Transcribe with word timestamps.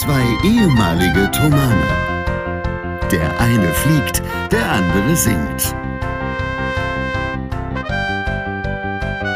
Zwei 0.00 0.24
ehemalige 0.42 1.30
Tomane. 1.30 1.86
Der 3.12 3.38
eine 3.38 3.70
fliegt, 3.74 4.22
der 4.50 4.72
andere 4.72 5.14
singt. 5.14 5.74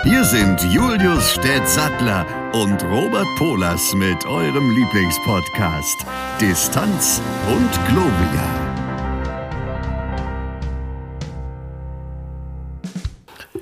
Hier 0.05 0.25
sind 0.25 0.63
Julius 0.73 1.33
Städtsattler 1.33 2.25
und 2.55 2.83
Robert 2.85 3.27
Polas 3.37 3.93
mit 3.93 4.25
eurem 4.25 4.71
Lieblingspodcast 4.71 6.07
Distanz 6.41 7.21
und 7.47 7.71
Globia. 7.87 8.49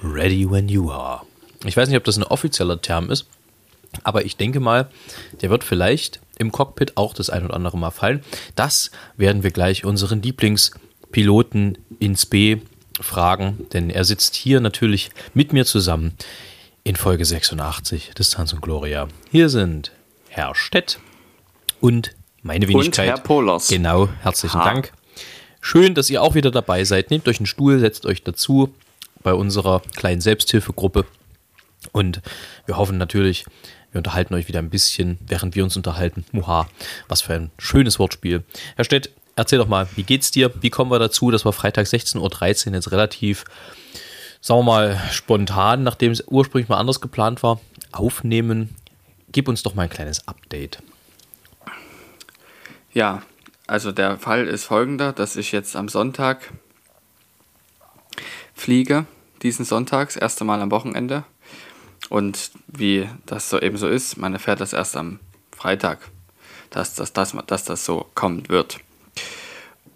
Ready 0.05 0.49
when 0.49 0.69
you 0.69 0.93
are. 0.93 1.23
Ich 1.65 1.77
weiß 1.77 1.89
nicht, 1.89 1.99
ob 1.99 2.05
das 2.05 2.17
ein 2.17 2.23
offizieller 2.23 2.81
Term 2.81 3.11
ist, 3.11 3.27
aber 4.05 4.25
ich 4.25 4.37
denke 4.37 4.61
mal, 4.61 4.89
der 5.41 5.51
wird 5.51 5.65
vielleicht 5.65 6.21
im 6.43 6.53
Cockpit 6.53 6.97
auch 6.97 7.15
das 7.15 7.31
ein 7.31 7.45
oder 7.45 7.55
andere 7.55 7.79
Mal 7.79 7.91
fallen. 7.91 8.23
Das 8.55 8.91
werden 9.17 9.43
wir 9.43 9.51
gleich 9.51 9.85
unseren 9.85 10.21
Lieblingspiloten 10.21 11.79
ins 11.99 12.27
B 12.27 12.59
fragen, 13.01 13.67
denn 13.73 13.91
er 13.91 14.05
sitzt 14.05 14.35
hier 14.35 14.61
natürlich 14.61 15.11
mit 15.35 15.53
mir 15.53 15.65
zusammen 15.65 16.13
in 16.85 16.97
Folge 16.97 17.25
86 17.25 18.13
Distanz 18.19 18.53
und 18.53 18.61
Gloria. 18.61 19.09
Hier 19.31 19.49
sind 19.49 19.93
Herr 20.29 20.55
Stett 20.55 20.99
und 21.81 22.13
meine 22.43 22.69
Wenigkeit. 22.69 23.09
Und 23.09 23.15
Herr 23.17 23.23
Polers. 23.23 23.69
Genau, 23.69 24.09
herzlichen 24.21 24.61
Ha. 24.61 24.65
Dank. 24.65 24.93
Schön, 25.61 25.95
dass 25.95 26.11
ihr 26.11 26.23
auch 26.23 26.35
wieder 26.35 26.51
dabei 26.51 26.85
seid. 26.85 27.11
Nehmt 27.11 27.29
euch 27.29 27.39
einen 27.39 27.47
Stuhl, 27.47 27.79
setzt 27.79 28.05
euch 28.05 28.25
dazu 28.25 28.75
bei 29.23 29.33
unserer 29.33 29.81
kleinen 29.95 30.21
Selbsthilfegruppe. 30.21 31.07
Und 31.93 32.21
wir 32.67 32.77
hoffen 32.77 32.99
natürlich, 32.99 33.45
wir 33.93 33.99
unterhalten 33.99 34.35
euch 34.35 34.49
wieder 34.49 34.59
ein 34.59 34.71
bisschen, 34.71 35.19
während 35.27 35.55
wir 35.55 35.65
uns 35.65 35.77
unterhalten. 35.77 36.25
Muha, 36.33 36.69
was 37.09 37.21
für 37.21 37.35
ein 37.35 37.51
schönes 37.59 37.99
Wortspiel. 37.99 38.43
Herr 38.77 38.85
Stett, 38.85 39.11
erzähl 39.37 39.59
doch 39.59 39.69
mal, 39.69 39.87
wie 39.97 40.03
geht's 40.03 40.31
dir? 40.31 40.51
Wie 40.61 40.71
kommen 40.71 40.91
wir 40.91 40.99
dazu, 40.99 41.31
dass 41.31 41.45
wir 41.45 41.53
Freitag 41.53 41.87
16.13 41.87 42.69
Uhr 42.69 42.75
jetzt 42.75 42.91
relativ, 42.91 43.45
sagen 44.41 44.61
wir 44.61 44.65
mal, 44.65 45.03
spontan, 45.11 45.83
nachdem 45.83 46.11
es 46.11 46.25
ursprünglich 46.27 46.69
mal 46.69 46.79
anders 46.79 47.01
geplant 47.01 47.43
war, 47.43 47.61
aufnehmen? 47.93 48.75
Gib 49.31 49.49
uns 49.49 49.63
doch 49.63 49.75
mal 49.75 49.85
ein 49.85 49.91
kleines 49.91 50.27
Update. 50.27 50.83
Ja, 52.93 53.23
also 53.67 53.93
der 53.93 54.19
Fall 54.19 54.47
ist 54.47 54.65
folgender, 54.65 55.13
dass 55.13 55.37
ich 55.37 55.53
jetzt 55.53 55.77
am 55.77 55.89
Sonntag 55.89 56.53
fliege, 58.55 59.07
diesen 59.43 59.65
Sonntag, 59.65 60.09
das 60.09 60.17
erste 60.17 60.45
Mal 60.45 60.61
am 60.61 60.71
Wochenende. 60.71 61.25
Und 62.13 62.51
wie 62.67 63.09
das 63.25 63.49
so 63.49 63.59
eben 63.59 63.79
so 63.79 63.89
ist, 63.89 64.19
man 64.19 64.35
erfährt 64.35 64.61
das 64.61 64.75
erst 64.75 64.99
am 64.99 65.19
Freitag, 65.51 66.11
dass 66.69 66.95
das, 66.95 67.15
dass, 67.15 67.35
dass 67.47 67.65
das 67.65 67.87
so 67.87 68.05
kommen 68.15 68.51
wird. 68.51 68.81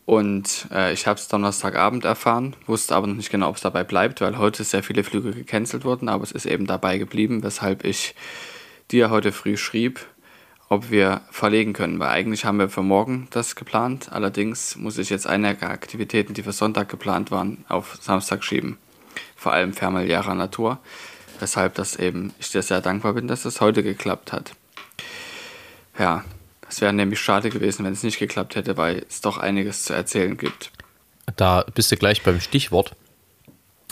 Und 0.06 0.66
äh, 0.72 0.94
ich 0.94 1.06
habe 1.06 1.20
es 1.20 1.28
Donnerstagabend 1.28 2.06
erfahren, 2.06 2.56
wusste 2.66 2.96
aber 2.96 3.06
noch 3.06 3.16
nicht 3.16 3.28
genau, 3.28 3.50
ob 3.50 3.56
es 3.56 3.60
dabei 3.60 3.84
bleibt, 3.84 4.22
weil 4.22 4.38
heute 4.38 4.64
sehr 4.64 4.82
viele 4.82 5.04
Flüge 5.04 5.32
gecancelt 5.32 5.84
wurden, 5.84 6.08
aber 6.08 6.24
es 6.24 6.32
ist 6.32 6.46
eben 6.46 6.64
dabei 6.64 6.96
geblieben, 6.96 7.42
weshalb 7.42 7.84
ich 7.84 8.14
dir 8.90 9.10
heute 9.10 9.30
früh 9.30 9.58
schrieb, 9.58 10.00
ob 10.70 10.90
wir 10.90 11.20
verlegen 11.30 11.74
können, 11.74 11.98
weil 11.98 12.08
eigentlich 12.08 12.46
haben 12.46 12.58
wir 12.58 12.70
für 12.70 12.82
morgen 12.82 13.28
das 13.30 13.56
geplant. 13.56 14.10
Allerdings 14.10 14.76
muss 14.76 14.96
ich 14.96 15.10
jetzt 15.10 15.26
einige 15.26 15.68
Aktivitäten, 15.68 16.32
die 16.32 16.44
für 16.44 16.52
Sonntag 16.52 16.88
geplant 16.88 17.30
waren, 17.30 17.66
auf 17.68 17.98
Samstag 18.00 18.42
schieben. 18.42 18.78
Vor 19.36 19.52
allem 19.52 19.74
familiärer 19.74 20.34
Natur. 20.34 20.78
Weshalb 21.40 21.74
das 21.74 21.96
eben, 21.96 22.32
ich 22.38 22.50
dir 22.50 22.62
sehr 22.62 22.80
dankbar 22.80 23.12
bin, 23.14 23.28
dass 23.28 23.42
das 23.42 23.60
heute 23.60 23.82
geklappt 23.82 24.32
hat. 24.32 24.52
Ja, 25.98 26.24
es 26.68 26.80
wäre 26.80 26.92
nämlich 26.92 27.20
schade 27.20 27.50
gewesen, 27.50 27.84
wenn 27.84 27.92
es 27.92 28.02
nicht 28.02 28.18
geklappt 28.18 28.54
hätte, 28.56 28.76
weil 28.76 29.04
es 29.08 29.20
doch 29.20 29.38
einiges 29.38 29.84
zu 29.84 29.92
erzählen 29.94 30.36
gibt. 30.36 30.70
Da 31.36 31.64
bist 31.74 31.90
du 31.92 31.96
gleich 31.96 32.22
beim 32.22 32.40
Stichwort. 32.40 32.94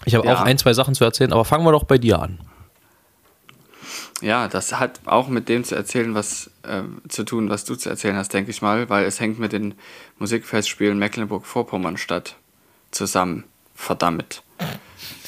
Ich 0.04 0.15
habe 0.15 0.27
Ja. 0.27 0.34
auch 0.34 0.41
ein, 0.43 0.59
zwei 0.59 0.72
Sachen 0.75 0.94
zu 0.94 1.04
erzählen, 1.04 1.33
aber 1.33 1.44
fangen 1.44 1.65
wir 1.65 1.72
doch 1.72 1.84
bei 1.84 1.99
dir 1.99 2.21
an. 2.21 2.38
Ja, 4.21 4.49
das 4.49 4.78
hat 4.78 5.00
auch 5.06 5.28
mit 5.28 5.49
dem 5.49 5.65
zu 5.65 5.75
erzählen, 5.75 6.15
was 6.15 6.50
ähm, 6.66 7.03
zu 7.09 7.25
tun, 7.25 7.50
was 7.50 7.65
du 7.65 7.75
zu 7.75 7.91
erzählen 7.91 8.16
hast, 8.16 8.33
denke 8.33 8.50
ich 8.50 8.62
mal, 8.62 8.88
weil 8.88 9.04
es 9.04 9.21
hängt 9.21 9.38
mit 9.38 9.53
den 9.53 9.75
Musikfestspielen 10.19 10.99
Mecklenburg-Vorpommern 10.99 11.97
statt 11.97 12.37
zusammen. 12.91 13.44
Verdammt. 13.75 14.43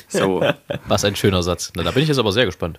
So, 0.09 0.44
Was 0.87 1.05
ein 1.05 1.17
schöner 1.17 1.43
Satz. 1.43 1.72
Na, 1.77 1.83
da 1.83 1.91
bin 1.91 2.03
ich 2.03 2.09
jetzt 2.09 2.19
aber 2.19 2.33
sehr 2.33 2.47
gespannt. 2.47 2.78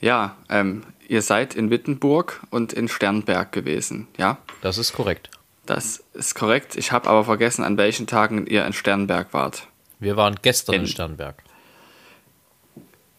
ja, 0.00 0.36
ähm, 0.48 0.82
ihr 1.08 1.22
seid 1.22 1.54
in 1.54 1.70
Wittenburg 1.70 2.40
und 2.50 2.72
in 2.72 2.88
Sternberg 2.88 3.52
gewesen, 3.52 4.06
ja? 4.16 4.38
Das 4.62 4.78
ist 4.78 4.92
korrekt. 4.92 5.30
Das 5.66 6.02
ist 6.14 6.34
korrekt. 6.34 6.76
Ich 6.76 6.92
habe 6.92 7.08
aber 7.08 7.24
vergessen, 7.24 7.64
an 7.64 7.76
welchen 7.76 8.06
Tagen 8.06 8.46
ihr 8.46 8.64
in 8.64 8.72
Sternberg 8.72 9.32
wart. 9.32 9.66
Wir 9.98 10.16
waren 10.16 10.36
gestern 10.42 10.74
in 10.76 10.80
In- 10.82 10.86
Sternberg. 10.86 11.42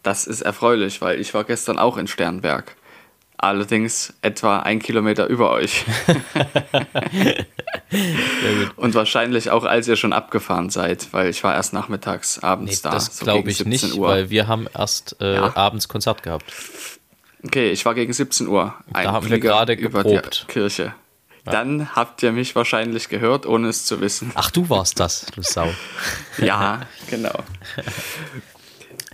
Das 0.03 0.25
ist 0.25 0.41
erfreulich, 0.41 1.01
weil 1.01 1.19
ich 1.19 1.33
war 1.33 1.43
gestern 1.43 1.77
auch 1.77 1.95
in 1.97 2.07
Sternberg. 2.07 2.75
Allerdings 3.43 4.13
etwa 4.21 4.59
ein 4.59 4.77
Kilometer 4.79 5.25
über 5.25 5.49
euch. 5.49 5.83
Und 8.75 8.93
wahrscheinlich 8.93 9.49
auch, 9.49 9.63
als 9.63 9.87
ihr 9.87 9.95
schon 9.95 10.13
abgefahren 10.13 10.69
seid, 10.69 11.07
weil 11.11 11.29
ich 11.29 11.43
war 11.43 11.55
erst 11.55 11.73
nachmittags, 11.73 12.37
Nee, 12.41 12.47
abends 12.47 12.81
da. 12.83 12.91
das 12.91 13.17
so 13.17 13.25
glaube 13.25 13.49
ich 13.49 13.57
17 13.57 13.71
nicht, 13.89 13.97
Uhr. 13.97 14.07
weil 14.07 14.29
wir 14.29 14.47
haben 14.47 14.67
erst 14.73 15.15
äh, 15.19 15.35
Ja. 15.35 15.55
abends 15.57 15.87
Konzert 15.87 16.21
gehabt. 16.23 16.45
Okay, 17.43 17.71
ich 17.71 17.83
war 17.85 17.95
gegen 17.95 18.13
17 18.13 18.47
Uhr. 18.47 18.73
Ein 18.93 19.07
haben 19.07 19.25
wir 19.25 19.29
Flieger 19.37 19.49
gerade 19.49 19.73
über 19.73 20.03
geprobt. 20.03 20.45
die 20.47 20.51
Kirche. 20.53 20.93
Dann 21.43 21.95
habt 21.95 22.21
ihr 22.21 22.31
mich 22.31 22.55
wahrscheinlich 22.55 23.09
gehört, 23.09 23.47
ohne 23.47 23.69
es 23.69 23.85
zu 23.85 23.99
wissen. 23.99 24.31
Ach, 24.35 24.51
du 24.51 24.69
warst 24.69 24.99
das, 24.99 25.25
du 25.35 25.41
Sau. 25.41 25.67
Ja, 26.37 26.81
genau. 27.09 27.33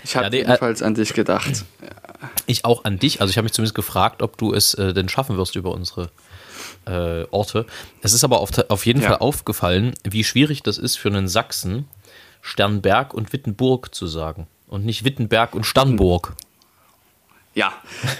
Ich 0.03 0.15
habe 0.15 0.25
Ja, 0.25 0.29
nee, 0.29 0.37
äh, 0.37 0.41
jedenfalls 0.45 0.81
an 0.81 0.93
dich 0.93 1.13
gedacht. 1.13 1.65
Ich 2.45 2.65
auch 2.65 2.83
an 2.83 2.99
dich. 2.99 3.21
Also 3.21 3.31
ich 3.31 3.37
habe 3.37 3.43
mich 3.43 3.53
zumindest 3.53 3.75
gefragt, 3.75 4.21
ob 4.21 4.37
du 4.37 4.53
es 4.53 4.73
äh, 4.73 4.93
denn 4.93 5.09
schaffen 5.09 5.37
wirst 5.37 5.55
über 5.55 5.71
unsere 5.71 6.09
äh, 6.85 7.23
Orte. 7.31 7.65
Es 8.01 8.13
ist 8.13 8.23
aber 8.23 8.39
auf, 8.39 8.51
auf 8.69 8.85
jeden 8.85 9.01
Ja. 9.01 9.09
Fall 9.09 9.17
aufgefallen, 9.17 9.93
wie 10.03 10.23
schwierig 10.23 10.63
das 10.63 10.77
ist 10.77 10.97
für 10.97 11.09
einen 11.09 11.27
Sachsen, 11.27 11.87
Sternberg 12.41 13.13
und 13.13 13.33
Wittenburg 13.33 13.93
zu 13.93 14.07
sagen. 14.07 14.47
Und 14.67 14.85
nicht 14.85 15.03
Wittenberg 15.03 15.53
und 15.55 15.65
Sternburg. 15.65 16.33
Ja, 17.53 17.73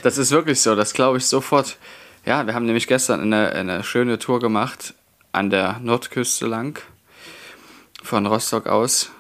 das 0.03 0.17
ist 0.17 0.31
wirklich 0.31 0.61
so, 0.61 0.75
das 0.75 0.93
glaube 0.93 1.17
ich 1.17 1.25
sofort. 1.25 1.77
Ja, 2.25 2.45
wir 2.45 2.53
haben 2.53 2.65
nämlich 2.65 2.87
gestern 2.87 3.21
eine, 3.21 3.51
eine 3.51 3.83
schöne 3.83 4.19
Tour 4.19 4.39
gemacht 4.39 4.93
an 5.31 5.49
der 5.49 5.79
Nordküste 5.79 6.47
lang, 6.47 6.81
von 8.03 8.25
Rostock 8.25 8.67
aus, 8.67 9.11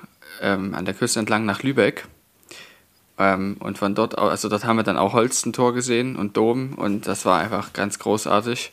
ähm, 0.41 0.73
an 0.73 0.85
der 0.85 0.93
Küste 0.93 1.19
entlang 1.19 1.45
nach 1.45 1.63
Lübeck. 1.63 2.07
Ähm, 3.17 3.57
und 3.59 3.77
von 3.77 3.95
dort 3.95 4.17
aus, 4.17 4.29
also 4.29 4.49
dort 4.49 4.65
haben 4.65 4.77
wir 4.77 4.83
dann 4.83 4.97
auch 4.97 5.13
Holstentor 5.13 5.73
gesehen 5.73 6.15
und 6.15 6.37
Dom 6.37 6.73
und 6.75 7.07
das 7.07 7.25
war 7.25 7.39
einfach 7.39 7.73
ganz 7.73 7.99
großartig. 7.99 8.71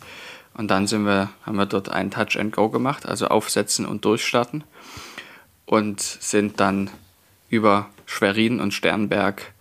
Und 0.54 0.70
dann 0.70 0.86
sind 0.86 1.04
wir, 1.04 1.30
haben 1.44 1.56
wir 1.56 1.66
dort 1.66 1.88
einen 1.88 2.10
Touch 2.10 2.38
and 2.38 2.54
Go 2.54 2.68
gemacht, 2.68 3.06
also 3.06 3.26
aufsetzen 3.26 3.86
und 3.86 4.04
durchstarten. 4.04 4.64
Und 5.66 6.00
sind 6.00 6.60
dann 6.60 6.90
über 7.48 7.88
Schwerin 8.06 8.60
und 8.60 8.72
Sternberg 8.72 9.52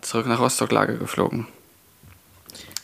zurück 0.00 0.26
nach 0.26 0.40
Rostock-Lager 0.40 0.94
geflogen. 0.94 1.46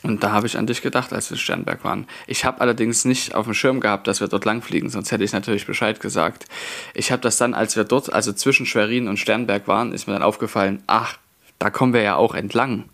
Und 0.02 0.22
da 0.22 0.32
habe 0.32 0.46
ich 0.46 0.56
an 0.56 0.66
dich 0.66 0.80
gedacht, 0.80 1.12
als 1.12 1.30
wir 1.30 1.36
in 1.36 1.40
Sternberg 1.40 1.84
waren. 1.84 2.06
Ich 2.26 2.44
habe 2.44 2.60
allerdings 2.60 3.04
nicht 3.04 3.34
auf 3.34 3.44
dem 3.44 3.54
Schirm 3.54 3.80
gehabt, 3.80 4.06
dass 4.06 4.20
wir 4.20 4.28
dort 4.28 4.46
langfliegen, 4.46 4.88
sonst 4.88 5.12
hätte 5.12 5.24
ich 5.24 5.32
natürlich 5.32 5.66
Bescheid 5.66 6.00
gesagt. 6.00 6.46
Ich 6.94 7.12
habe 7.12 7.20
das 7.20 7.36
dann, 7.36 7.52
als 7.52 7.76
wir 7.76 7.84
dort, 7.84 8.12
also 8.12 8.32
zwischen 8.32 8.64
Schwerin 8.64 9.08
und 9.08 9.18
Sternberg 9.18 9.68
waren, 9.68 9.92
ist 9.92 10.06
mir 10.06 10.14
dann 10.14 10.22
aufgefallen, 10.22 10.82
ach, 10.86 11.18
da 11.58 11.68
kommen 11.68 11.92
wir 11.92 12.02
ja 12.02 12.16
auch 12.16 12.34
entlang. 12.34 12.84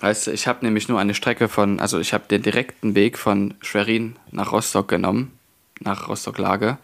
Weißt 0.00 0.26
du, 0.26 0.32
ich 0.32 0.46
habe 0.46 0.64
nämlich 0.64 0.88
nur 0.88 1.00
eine 1.00 1.14
Strecke 1.14 1.48
von, 1.48 1.80
also 1.80 1.98
ich 1.98 2.12
habe 2.12 2.24
den 2.28 2.42
direkten 2.42 2.94
Weg 2.94 3.16
von 3.16 3.54
Schwerin 3.62 4.16
nach 4.30 4.52
Rostock 4.52 4.88
genommen, 4.88 5.32
nach 5.80 6.08
Rostock-Lage 6.08 6.76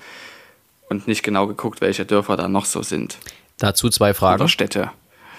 und 0.89 1.07
nicht 1.07 1.23
genau 1.23 1.47
geguckt, 1.47 1.83
welche 1.83 2.07
Dörfer 2.07 2.39
da 2.39 2.49
noch 2.49 2.65
so 2.65 2.83
sind. 2.83 3.19
Dazu 3.59 3.91
zwei 3.91 4.15
Fragen. 4.15 4.41
Oder 4.41 4.49
Städte. 4.49 4.91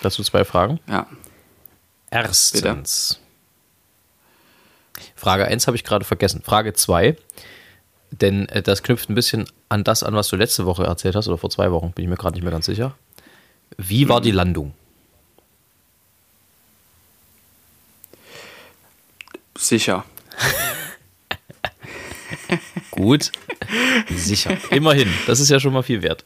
Dazu 0.03 0.21
zwei 0.21 0.45
Fragen. 0.45 0.79
Ja. 0.87 1.07
Erstens. 2.11 3.19
Frage 5.23 5.45
1 5.45 5.67
habe 5.67 5.77
ich 5.77 5.85
gerade 5.85 6.03
vergessen. 6.03 6.41
Frage 6.43 6.73
2, 6.73 7.15
denn 8.11 8.49
äh, 8.49 8.61
das 8.61 8.83
knüpft 8.83 9.09
ein 9.09 9.15
bisschen 9.15 9.47
an 9.69 9.85
das 9.85 10.03
an, 10.03 10.15
was 10.15 10.27
du 10.27 10.35
letzte 10.35 10.65
Woche 10.65 10.83
erzählt 10.83 11.15
hast, 11.15 11.29
oder 11.29 11.37
vor 11.37 11.49
zwei 11.49 11.71
Wochen, 11.71 11.93
bin 11.93 12.03
ich 12.03 12.09
mir 12.09 12.17
gerade 12.17 12.35
nicht 12.35 12.43
mehr 12.43 12.51
ganz 12.51 12.65
sicher. 12.65 12.93
Wie 13.77 14.09
war 14.09 14.19
die 14.19 14.31
Landung? 14.31 14.73
Sicher. 19.57 20.03
Gut, 22.91 23.31
sicher. 24.09 24.57
Immerhin, 24.71 25.07
das 25.25 25.39
ist 25.39 25.49
ja 25.49 25.61
schon 25.61 25.71
mal 25.71 25.83
viel 25.83 26.01
wert. 26.01 26.25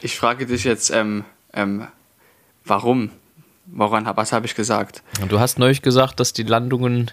Ich 0.00 0.16
frage 0.16 0.46
dich 0.46 0.64
jetzt, 0.64 0.88
ähm, 0.88 1.26
ähm, 1.52 1.86
warum? 2.64 3.10
Woran, 3.66 4.10
was 4.16 4.32
habe 4.32 4.46
ich 4.46 4.54
gesagt? 4.54 5.02
Und 5.20 5.30
du 5.32 5.38
hast 5.38 5.58
neulich 5.58 5.82
gesagt, 5.82 6.18
dass 6.18 6.32
die 6.32 6.44
Landungen 6.44 7.10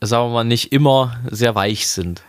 sagen 0.00 0.28
wir 0.28 0.34
mal, 0.34 0.44
nicht 0.44 0.72
immer 0.72 1.18
sehr 1.30 1.54
weich 1.54 1.88
sind. 1.88 2.22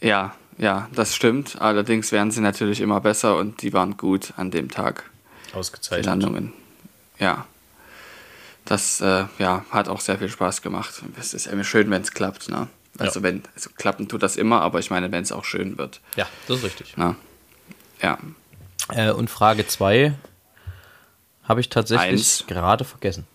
Ja, 0.00 0.34
ja, 0.58 0.88
das 0.94 1.14
stimmt. 1.14 1.60
Allerdings 1.60 2.12
werden 2.12 2.30
sie 2.30 2.40
natürlich 2.40 2.80
immer 2.80 3.00
besser 3.00 3.36
und 3.36 3.62
die 3.62 3.72
waren 3.72 3.96
gut 3.96 4.32
an 4.36 4.50
dem 4.50 4.70
Tag. 4.70 5.10
Ausgezeichnet. 5.54 6.04
Die 6.04 6.08
Landungen. 6.08 6.52
Ja. 7.18 7.46
Das 8.64 9.00
äh, 9.00 9.24
ja, 9.38 9.64
hat 9.70 9.88
auch 9.88 10.00
sehr 10.00 10.18
viel 10.18 10.28
Spaß 10.28 10.62
gemacht. 10.62 11.02
Es 11.18 11.34
ist 11.34 11.46
immer 11.46 11.64
schön, 11.64 11.90
wenn 11.90 12.02
es 12.02 12.12
klappt. 12.12 12.48
Ne? 12.48 12.68
Also, 12.98 13.20
Ja. 13.20 13.24
wenn, 13.24 13.42
also 13.54 13.70
klappen 13.76 14.08
tut 14.08 14.22
das 14.22 14.36
immer, 14.36 14.60
aber 14.62 14.78
ich 14.78 14.90
meine, 14.90 15.12
wenn 15.12 15.22
es 15.22 15.32
auch 15.32 15.44
schön 15.44 15.76
wird. 15.78 16.00
Ja, 16.16 16.26
das 16.48 16.58
ist 16.58 16.64
richtig. 16.64 16.96
Ne? 16.96 17.14
Ja. 18.00 18.18
Äh, 18.90 19.10
und 19.12 19.28
Frage 19.30 19.66
2 19.66 20.14
habe 21.44 21.60
ich 21.60 21.68
tatsächlich 21.68 22.10
Eins. 22.10 22.44
gerade 22.46 22.84
vergessen. 22.84 23.26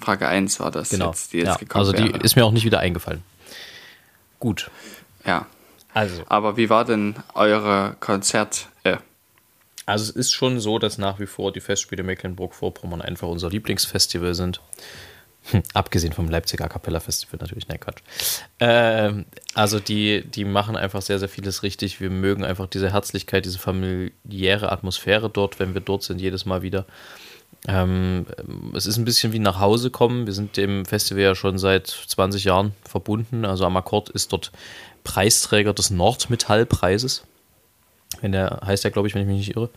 Frage 0.00 0.28
1 0.28 0.60
war 0.60 0.70
das 0.70 0.90
Genau. 0.90 1.08
jetzt, 1.08 1.32
die 1.32 1.38
jetzt 1.38 1.46
ja, 1.46 1.54
gekommen 1.56 1.80
also 1.80 1.92
die 1.92 2.12
wäre. 2.12 2.18
ist 2.22 2.36
mir 2.36 2.44
auch 2.44 2.52
nicht 2.52 2.64
wieder 2.64 2.80
eingefallen. 2.80 3.22
Gut. 4.38 4.70
ja. 5.26 5.46
Also. 5.94 6.22
Aber 6.28 6.56
wie 6.56 6.70
war 6.70 6.84
denn 6.84 7.16
eure 7.34 7.96
Konzert? 7.98 8.68
Äh, 8.84 8.98
Also 9.86 10.04
es 10.04 10.10
ist 10.10 10.32
schon 10.32 10.60
so, 10.60 10.78
dass 10.78 10.98
nach 10.98 11.18
wie 11.18 11.26
vor 11.26 11.50
die 11.50 11.60
Festspiele 11.60 12.02
Mecklenburg-Vorpommern 12.02 13.00
einfach 13.02 13.26
unser 13.26 13.48
Lieblingsfestival 13.50 14.34
sind. 14.34 14.60
Hm, 15.50 15.62
abgesehen 15.72 16.12
vom 16.12 16.28
Leipziger 16.28 16.66
A 16.66 16.68
Cappella 16.68 17.00
Festival 17.00 17.38
natürlich, 17.40 17.68
nein, 17.68 17.80
Quatsch. 17.80 18.02
Ähm, 18.60 19.24
also 19.54 19.80
die, 19.80 20.22
die 20.24 20.44
machen 20.44 20.76
einfach 20.76 21.00
sehr, 21.00 21.18
sehr 21.18 21.28
vieles 21.28 21.62
richtig. 21.62 22.00
Wir 22.00 22.10
mögen 22.10 22.44
einfach 22.44 22.66
diese 22.66 22.92
Herzlichkeit, 22.92 23.46
diese 23.46 23.58
familiäre 23.58 24.70
Atmosphäre 24.70 25.30
dort, 25.30 25.58
wenn 25.58 25.72
wir 25.74 25.80
dort 25.80 26.02
sind, 26.02 26.20
jedes 26.20 26.44
Mal 26.44 26.60
wieder. 26.62 26.84
Ähm, 27.66 28.26
es 28.74 28.86
ist 28.86 28.96
ein 28.96 29.04
bisschen 29.04 29.32
wie 29.32 29.38
nach 29.38 29.58
Hause 29.58 29.90
kommen. 29.90 30.26
Wir 30.26 30.32
sind 30.32 30.56
dem 30.56 30.84
Festival 30.84 31.22
ja 31.22 31.34
schon 31.34 31.58
seit 31.58 31.88
20 31.88 32.44
Jahren 32.44 32.72
verbunden. 32.84 33.44
Also 33.44 33.64
Amakord 33.64 34.10
ist 34.10 34.32
dort 34.32 34.52
Preisträger 35.04 35.74
des 35.74 35.90
Nordmetallpreises. 35.90 37.24
Wenn 38.20 38.32
der 38.32 38.60
heißt 38.64 38.84
ja, 38.84 38.90
glaube 38.90 39.08
ich, 39.08 39.14
wenn 39.14 39.22
ich 39.22 39.28
mich 39.28 39.38
nicht 39.38 39.56
irre. 39.56 39.70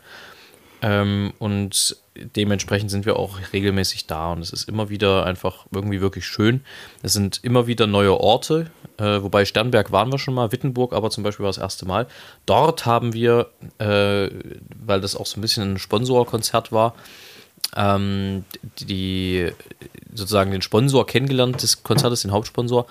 Ähm, 0.81 1.33
und 1.39 1.98
dementsprechend 2.16 2.92
sind 2.92 3.06
wir 3.06 3.18
auch 3.18 3.38
regelmäßig 3.54 4.07
da 4.07 4.33
und 4.33 4.42
es 4.42 4.51
ist 4.51 4.68
immer 4.68 4.89
wieder 4.89 5.25
einfach 5.25 5.66
irgendwie 5.72 6.01
wirklich 6.01 6.25
schön. 6.25 6.62
Es 7.04 7.13
sind 7.13 7.39
immer 7.44 7.68
wieder 7.68 7.88
neue 7.88 8.19
Orte, 8.19 8.72
äh, 8.98 9.22
wobei 9.22 9.45
Sternberg 9.45 9.92
waren 9.92 10.12
wir 10.12 10.19
schon 10.19 10.33
mal, 10.33 10.51
Wittenburg 10.51 10.94
aber 10.94 11.10
zum 11.10 11.24
Beispiel 11.24 11.44
war 11.44 11.51
das 11.51 11.57
erste 11.60 11.86
Mal. 11.86 12.07
Dort 12.45 12.86
haben 12.86 13.13
wir, 13.13 13.51
äh, 13.78 14.30
weil 14.83 15.01
das 15.01 15.16
auch 15.16 15.25
so 15.25 15.39
ein 15.39 15.42
bisschen 15.42 15.74
ein 15.74 15.80
Sponsorkonzert 15.80 16.72
war, 16.72 16.95
ähm, 17.75 18.45
die 18.79 19.51
sozusagen 20.13 20.51
den 20.51 20.62
Sponsor 20.62 21.06
kennengelernt 21.06 21.62
des 21.62 21.83
Konzertes, 21.83 22.21
den 22.21 22.31
Hauptsponsor, 22.31 22.85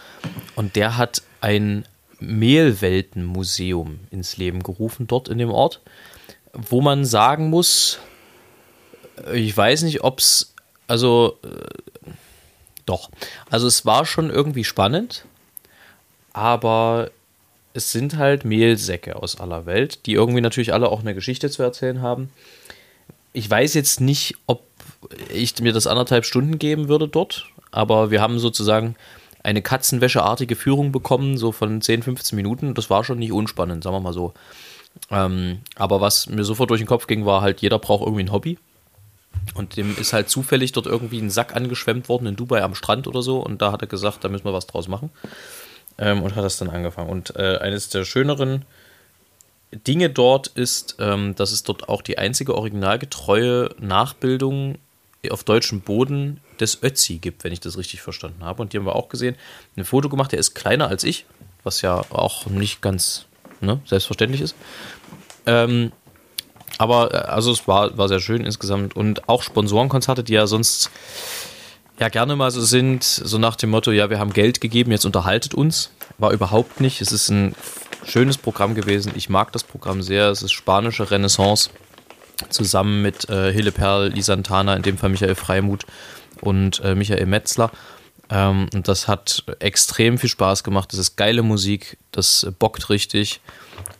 und 0.56 0.76
der 0.76 0.96
hat 0.96 1.22
ein 1.40 1.84
Mehlweltenmuseum 2.18 4.00
ins 4.10 4.36
Leben 4.36 4.62
gerufen, 4.62 5.06
dort 5.06 5.28
in 5.28 5.38
dem 5.38 5.50
Ort, 5.50 5.80
wo 6.52 6.80
man 6.80 7.04
sagen 7.04 7.50
muss, 7.50 7.98
ich 9.32 9.56
weiß 9.56 9.82
nicht, 9.82 10.02
ob 10.02 10.18
es, 10.18 10.54
also 10.86 11.38
äh, 11.44 12.10
doch, 12.86 13.10
also 13.50 13.66
es 13.66 13.86
war 13.86 14.06
schon 14.06 14.30
irgendwie 14.30 14.64
spannend, 14.64 15.24
aber 16.32 17.10
es 17.72 17.92
sind 17.92 18.16
halt 18.16 18.44
Mehlsäcke 18.44 19.16
aus 19.16 19.38
aller 19.38 19.66
Welt, 19.66 20.06
die 20.06 20.14
irgendwie 20.14 20.40
natürlich 20.40 20.72
alle 20.72 20.88
auch 20.88 21.00
eine 21.00 21.14
Geschichte 21.14 21.50
zu 21.50 21.62
erzählen 21.62 22.02
haben. 22.02 22.30
Ich 23.32 23.48
weiß 23.48 23.74
jetzt 23.74 24.00
nicht, 24.00 24.36
ob 24.46 24.62
ich 25.32 25.58
mir 25.60 25.72
das 25.72 25.86
anderthalb 25.86 26.24
Stunden 26.24 26.58
geben 26.58 26.88
würde 26.88 27.08
dort, 27.08 27.46
aber 27.70 28.10
wir 28.10 28.20
haben 28.20 28.38
sozusagen 28.38 28.96
eine 29.42 29.62
Katzenwäscheartige 29.62 30.56
Führung 30.56 30.92
bekommen, 30.92 31.38
so 31.38 31.52
von 31.52 31.80
10, 31.80 32.02
15 32.02 32.36
Minuten. 32.36 32.74
Das 32.74 32.90
war 32.90 33.04
schon 33.04 33.18
nicht 33.18 33.32
unspannend, 33.32 33.82
sagen 33.82 33.96
wir 33.96 34.00
mal 34.00 34.12
so. 34.12 34.34
Ähm, 35.10 35.60
aber 35.76 36.00
was 36.00 36.28
mir 36.28 36.44
sofort 36.44 36.70
durch 36.70 36.80
den 36.80 36.86
Kopf 36.86 37.06
ging, 37.06 37.24
war 37.24 37.40
halt, 37.40 37.62
jeder 37.62 37.78
braucht 37.78 38.02
irgendwie 38.02 38.24
ein 38.24 38.32
Hobby. 38.32 38.58
Und 39.54 39.76
dem 39.76 39.96
ist 39.96 40.12
halt 40.12 40.28
zufällig 40.28 40.72
dort 40.72 40.86
irgendwie 40.86 41.20
ein 41.20 41.30
Sack 41.30 41.56
angeschwemmt 41.56 42.08
worden 42.08 42.26
in 42.26 42.36
Dubai 42.36 42.62
am 42.62 42.74
Strand 42.74 43.06
oder 43.06 43.22
so. 43.22 43.40
Und 43.40 43.62
da 43.62 43.72
hat 43.72 43.82
er 43.82 43.88
gesagt, 43.88 44.24
da 44.24 44.28
müssen 44.28 44.44
wir 44.44 44.52
was 44.52 44.66
draus 44.66 44.88
machen. 44.88 45.10
Ähm, 45.98 46.22
und 46.22 46.36
hat 46.36 46.44
das 46.44 46.58
dann 46.58 46.68
angefangen. 46.68 47.08
Und 47.08 47.34
äh, 47.36 47.58
eines 47.58 47.88
der 47.88 48.04
schöneren 48.04 48.64
Dinge 49.72 50.10
dort 50.10 50.48
ist, 50.48 50.96
ähm, 50.98 51.34
dass 51.36 51.52
es 51.52 51.62
dort 51.62 51.88
auch 51.88 52.02
die 52.02 52.18
einzige 52.18 52.54
originalgetreue 52.54 53.70
Nachbildung 53.78 54.76
auf 55.28 55.44
deutschem 55.44 55.80
Boden 55.80 56.40
des 56.58 56.82
Ötzi 56.82 57.18
gibt, 57.18 57.44
wenn 57.44 57.52
ich 57.52 57.60
das 57.60 57.76
richtig 57.76 58.00
verstanden 58.00 58.44
habe. 58.44 58.62
Und 58.62 58.72
die 58.72 58.78
haben 58.78 58.86
wir 58.86 58.96
auch 58.96 59.08
gesehen. 59.08 59.36
Ein 59.76 59.84
Foto 59.84 60.08
gemacht, 60.08 60.32
der 60.32 60.38
ist 60.38 60.54
kleiner 60.54 60.88
als 60.88 61.04
ich, 61.04 61.26
was 61.62 61.82
ja 61.82 62.02
auch 62.10 62.46
nicht 62.46 62.80
ganz 62.80 63.26
ne, 63.60 63.80
selbstverständlich 63.84 64.40
ist. 64.40 64.54
Ähm, 65.46 65.92
aber 66.78 67.12
äh, 67.12 67.16
also 67.28 67.52
es 67.52 67.68
war, 67.68 67.96
war 67.98 68.08
sehr 68.08 68.20
schön 68.20 68.44
insgesamt. 68.44 68.96
Und 68.96 69.28
auch 69.28 69.42
Sponsorenkonzerte, 69.42 70.24
die 70.24 70.32
ja 70.32 70.46
sonst 70.46 70.90
ja 71.98 72.08
gerne 72.08 72.34
mal 72.34 72.50
so 72.50 72.62
sind, 72.62 73.04
so 73.04 73.36
nach 73.36 73.56
dem 73.56 73.70
Motto, 73.70 73.90
ja, 73.90 74.08
wir 74.08 74.18
haben 74.18 74.32
Geld 74.32 74.62
gegeben, 74.62 74.90
jetzt 74.90 75.04
unterhaltet 75.04 75.52
uns. 75.52 75.90
War 76.16 76.32
überhaupt 76.32 76.80
nicht. 76.80 77.02
Es 77.02 77.12
ist 77.12 77.28
ein 77.28 77.54
schönes 78.04 78.38
Programm 78.38 78.74
gewesen. 78.74 79.12
Ich 79.14 79.28
mag 79.28 79.52
das 79.52 79.64
Programm 79.64 80.00
sehr. 80.00 80.28
Es 80.30 80.42
ist 80.42 80.52
spanische 80.52 81.10
Renaissance 81.10 81.68
zusammen 82.48 83.02
mit 83.02 83.28
äh, 83.28 83.52
Hille 83.52 83.72
Perl, 83.72 84.08
Lisantana, 84.08 84.74
in 84.74 84.82
dem 84.82 84.98
Fall 84.98 85.10
Michael 85.10 85.34
Freimuth 85.34 85.86
und 86.40 86.80
äh, 86.84 86.94
Michael 86.94 87.26
Metzler. 87.26 87.70
Ähm, 88.30 88.68
und 88.72 88.86
das 88.86 89.08
hat 89.08 89.44
extrem 89.58 90.16
viel 90.18 90.30
Spaß 90.30 90.62
gemacht. 90.62 90.92
Das 90.92 91.00
ist 91.00 91.16
geile 91.16 91.42
Musik, 91.42 91.98
das 92.12 92.46
bockt 92.58 92.88
richtig. 92.88 93.40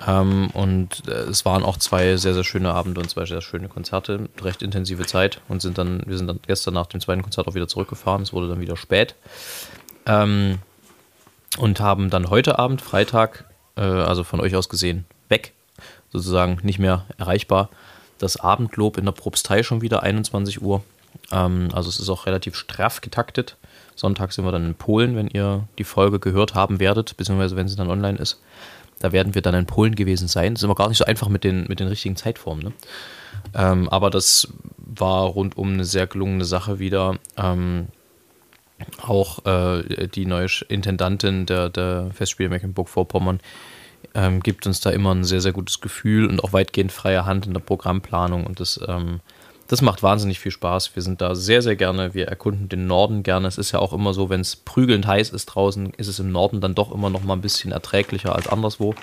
Ähm, 0.07 0.51
und 0.53 1.09
äh, 1.09 1.13
es 1.13 1.45
waren 1.45 1.65
auch 1.65 1.77
zwei 1.77 2.17
sehr, 2.17 2.35
sehr 2.35 2.45
schöne 2.45 2.73
Abende 2.73 3.01
und 3.01 3.11
zwei 3.11 3.27
sehr 3.27 3.41
schöne 3.41 3.69
Konzerte, 3.69 4.29
recht 4.41 4.63
intensive 4.63 5.05
Zeit 5.05 5.41
und 5.49 5.61
sind 5.61 5.79
dann, 5.79 6.03
wir 6.07 6.17
sind 6.17 6.29
dann 6.29 6.39
gestern 6.47 6.75
nach 6.75 6.87
dem 6.87 7.01
zweiten 7.01 7.23
Konzert 7.23 7.49
auch 7.49 7.55
wieder 7.55 7.69
zurückgefahren. 7.69 8.23
Es 8.23 8.33
wurde 8.33 8.49
dann 8.49 8.61
wieder 8.61 8.77
spät. 8.77 9.15
Ähm, 10.07 10.59
und 11.59 11.81
haben 11.81 12.11
dann 12.11 12.31
heute 12.31 12.59
Abend, 12.59 12.81
Freitag, 12.81 13.47
äh, 13.77 13.81
also 13.83 14.23
von 14.23 14.41
euch 14.41 14.55
aus 14.55 14.69
gesehen, 14.69 15.05
weg, 15.29 15.53
sozusagen 16.13 16.59
nicht 16.63 16.79
mehr 16.79 17.07
erreichbar, 17.19 17.71
das 18.21 18.37
Abendlob 18.37 18.99
in 18.99 19.05
der 19.05 19.13
Propstei 19.13 19.63
schon 19.63 19.83
wieder 19.83 20.03
21 20.03 20.63
Uhr. 20.63 20.83
Ähm, 21.33 21.69
also 21.73 21.89
es 21.89 21.99
ist 21.99 22.09
auch 22.09 22.27
relativ 22.27 22.55
straff 22.55 23.01
getaktet. 23.01 23.57
Sonntag 23.97 24.33
sind 24.33 24.45
wir 24.45 24.53
dann 24.53 24.67
in 24.67 24.75
Polen, 24.75 25.17
wenn 25.17 25.29
ihr 25.29 25.67
die 25.79 25.85
Folge 25.85 26.21
gehört 26.21 26.55
haben 26.55 26.81
werdet, 26.81 27.17
beziehungsweise 27.17 27.57
wenn 27.57 27.69
sie 27.69 27.77
dann 27.77 27.91
online 27.91 28.19
ist. 28.19 28.41
Da 28.99 29.13
werden 29.13 29.35
wir 29.35 29.43
dann 29.43 29.55
in 29.55 29.67
Polen 29.67 29.95
gewesen 29.95 30.29
sein. 30.29 30.55
Das 30.55 30.61
ist 30.61 30.65
immer 30.65 30.75
gar 30.75 30.89
nicht 30.89 30.99
so 30.99 31.05
einfach 31.05 31.29
mit 31.29 31.43
den, 31.45 31.65
mit 31.69 31.81
den 31.81 31.89
richtigen 31.89 32.17
Zeitformen. 32.17 32.65
Ne? 32.65 32.73
Ähm, 33.55 33.89
aber 33.89 34.11
das 34.11 34.49
war 34.77 35.25
rundum 35.25 35.73
eine 35.73 35.85
sehr 35.85 36.07
gelungene 36.07 36.45
Sache 36.45 36.79
wieder. 36.79 37.19
Ähm, 37.37 37.89
auch 39.07 39.45
äh, 39.45 40.09
die 40.09 40.27
neue 40.27 40.49
Intendantin 40.69 41.47
der, 41.47 41.69
der 41.69 42.11
Festspiele 42.13 42.49
Mecklenburg-Vorpommern 42.49 43.41
ähm, 44.15 44.41
gibt 44.41 44.67
uns 44.67 44.81
da 44.81 44.91
immer 44.91 45.15
ein 45.15 45.25
sehr, 45.25 45.41
sehr 45.41 45.53
gutes 45.53 45.81
Gefühl 45.81 46.27
und 46.27 46.43
auch 46.43 46.53
weitgehend 46.53 46.93
freie 46.93 47.27
Hand 47.27 47.47
in 47.47 47.55
der 47.55 47.61
Programmplanung. 47.61 48.47
Und 48.47 48.61
das, 48.61 48.81
ähm, 48.87 49.21
das 49.69 49.83
macht 49.83 50.03
wahnsinnig 50.03 50.41
viel 50.41 50.53
Spaß. 50.53 50.95
Wir 50.97 51.03
sind 51.03 51.21
da 51.21 51.35
sehr, 51.35 51.63
sehr 51.63 51.77
gerne. 51.77 52.15
Wir 52.15 52.29
erkunden 52.29 52.69
den 52.69 52.87
Norden 52.87 53.23
gerne. 53.23 53.47
Es 53.47 53.59
ist 53.59 53.73
ja 53.73 53.79
auch 53.79 53.93
immer 53.93 54.15
so, 54.15 54.29
wenn 54.29 54.41
es 54.41 54.57
prügelnd 54.57 55.07
heiß 55.07 55.31
ist 55.31 55.47
draußen, 55.47 55.93
ist 55.97 56.09
es 56.09 56.19
im 56.19 56.33
Norden 56.33 56.61
dann 56.61 56.75
doch 56.75 56.93
immer 56.93 57.11
noch 57.11 57.23
mal 57.23 57.35
ein 57.35 57.41
bisschen 57.41 57.73
erträglicher 57.73 58.35
als 58.35 58.49
anderswo. 58.49 58.95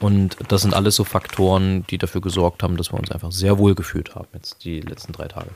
Und 0.00 0.36
das 0.48 0.62
sind 0.62 0.74
alles 0.74 0.96
so 0.96 1.04
Faktoren, 1.04 1.86
die 1.88 1.98
dafür 1.98 2.20
gesorgt 2.20 2.62
haben, 2.62 2.76
dass 2.76 2.92
wir 2.92 2.98
uns 2.98 3.10
einfach 3.10 3.32
sehr 3.32 3.58
wohl 3.58 3.74
gefühlt 3.74 4.14
haben 4.14 4.28
jetzt 4.34 4.64
die 4.64 4.80
letzten 4.80 5.12
drei 5.12 5.28
Tage. 5.28 5.50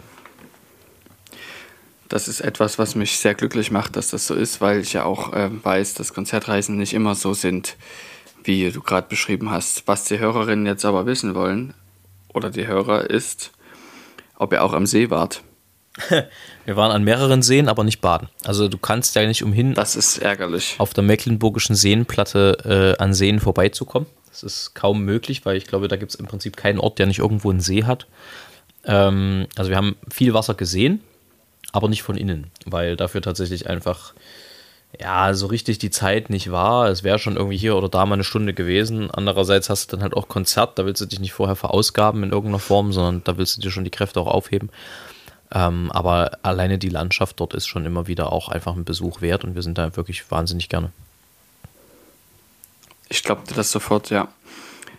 Das 2.09 2.29
ist 2.29 2.41
etwas, 2.41 2.79
was 2.79 2.95
mich 2.95 3.19
sehr 3.19 3.35
glücklich 3.35 3.71
macht, 3.71 3.97
dass 3.97 4.09
das 4.09 4.27
so 4.27 4.35
ist, 4.35 4.61
weil 4.63 4.81
ich 4.81 4.95
ja 4.95 5.05
auch 5.05 5.35
äh, 5.35 5.51
weiß, 5.63 5.95
dass 5.95 6.15
Konzertreisen 6.15 6.79
nicht 6.79 6.95
immer 6.95 7.15
so 7.15 7.35
sind, 7.35 7.77
wie 8.49 8.71
du 8.73 8.81
gerade 8.81 9.07
beschrieben 9.09 9.51
hast. 9.51 9.87
Was 9.87 10.05
die 10.05 10.19
Hörerinnen 10.19 10.67
jetzt 10.67 10.85
aber 10.85 11.07
wissen 11.07 11.35
wollen, 11.37 11.75
oder 12.35 12.51
die 12.51 12.67
Hörer, 12.67 13.09
ist, 13.09 13.53
ob 14.37 14.53
ihr 14.53 14.65
auch 14.65 14.73
am 14.73 14.87
See 14.87 15.11
wart. 15.11 15.43
Wir 16.65 16.77
waren 16.77 16.91
an 16.91 17.05
mehreren 17.05 17.43
Seen, 17.43 17.69
aber 17.69 17.85
nicht 17.85 18.01
baden. 18.01 18.29
Also 18.45 18.69
du 18.69 18.79
kannst 18.79 19.15
ja 19.17 19.27
nicht 19.27 19.43
umhin, 19.43 19.75
Das 19.75 19.97
ist 19.97 20.19
ärgerlich. 20.19 20.77
auf 20.79 20.95
der 20.95 21.05
mecklenburgischen 21.05 21.77
Seenplatte 21.77 22.97
äh, 22.99 23.03
an 23.03 23.15
Seen 23.15 23.41
vorbeizukommen. 23.41 24.09
Das 24.31 24.43
ist 24.43 24.75
kaum 24.75 25.05
möglich, 25.05 25.45
weil 25.45 25.57
ich 25.57 25.67
glaube, 25.67 25.89
da 25.89 25.97
gibt 25.97 26.13
es 26.13 26.19
im 26.21 26.27
Prinzip 26.27 26.57
keinen 26.57 26.79
Ort, 26.79 26.99
der 26.99 27.07
nicht 27.07 27.19
irgendwo 27.19 27.51
einen 27.51 27.61
See 27.61 27.85
hat. 27.85 28.07
Ähm, 28.85 29.47
also 29.57 29.71
wir 29.71 29.77
haben 29.77 29.97
viel 30.11 30.35
Wasser 30.35 30.55
gesehen, 30.55 31.01
aber 31.73 31.89
nicht 31.89 32.03
von 32.03 32.17
innen, 32.17 32.47
weil 32.65 32.97
dafür 32.97 33.21
tatsächlich 33.21 33.69
einfach 33.69 34.15
ja, 34.99 35.35
so 35.35 35.47
richtig 35.47 35.79
die 35.79 35.91
Zeit 35.91 36.31
nicht 36.31 36.51
war. 36.51 36.89
Es 36.89 37.03
wäre 37.03 37.19
schon 37.19 37.37
irgendwie 37.37 37.57
hier 37.57 37.77
oder 37.77 37.89
da 37.89 38.07
mal 38.07 38.15
eine 38.15 38.25
Stunde 38.25 38.55
gewesen. 38.55 39.11
Andererseits 39.11 39.69
hast 39.69 39.93
du 39.93 39.97
dann 39.97 40.03
halt 40.03 40.15
auch 40.15 40.29
Konzert, 40.29 40.79
da 40.79 40.87
willst 40.87 41.01
du 41.01 41.07
dich 41.07 41.21
nicht 41.21 41.33
vorher 41.33 41.57
verausgaben 41.57 42.23
in 42.23 42.31
irgendeiner 42.31 42.59
Form, 42.59 42.93
sondern 42.93 43.23
da 43.25 43.37
willst 43.37 43.57
du 43.57 43.61
dir 43.61 43.71
schon 43.71 43.85
die 43.85 43.91
Kräfte 43.91 44.21
auch 44.21 44.27
aufheben. 44.27 44.71
Ähm, 45.53 45.91
aber 45.93 46.33
alleine 46.43 46.79
die 46.79 46.89
Landschaft 46.89 47.41
dort 47.41 47.55
ist 47.55 47.67
schon 47.67 47.87
immer 47.87 48.07
wieder 48.07 48.33
auch 48.33 48.49
einfach 48.49 48.77
ein 48.77 48.85
Besuch 48.85 49.21
wert 49.21 49.45
und 49.45 49.55
wir 49.55 49.63
sind 49.63 49.79
da 49.79 49.97
wirklich 49.97 50.31
wahnsinnig 50.31 50.69
gerne. 50.69 50.91
Ich 53.09 53.23
glaubte 53.23 53.55
das 53.55 53.71
sofort, 53.71 54.11
ja. 54.11 54.29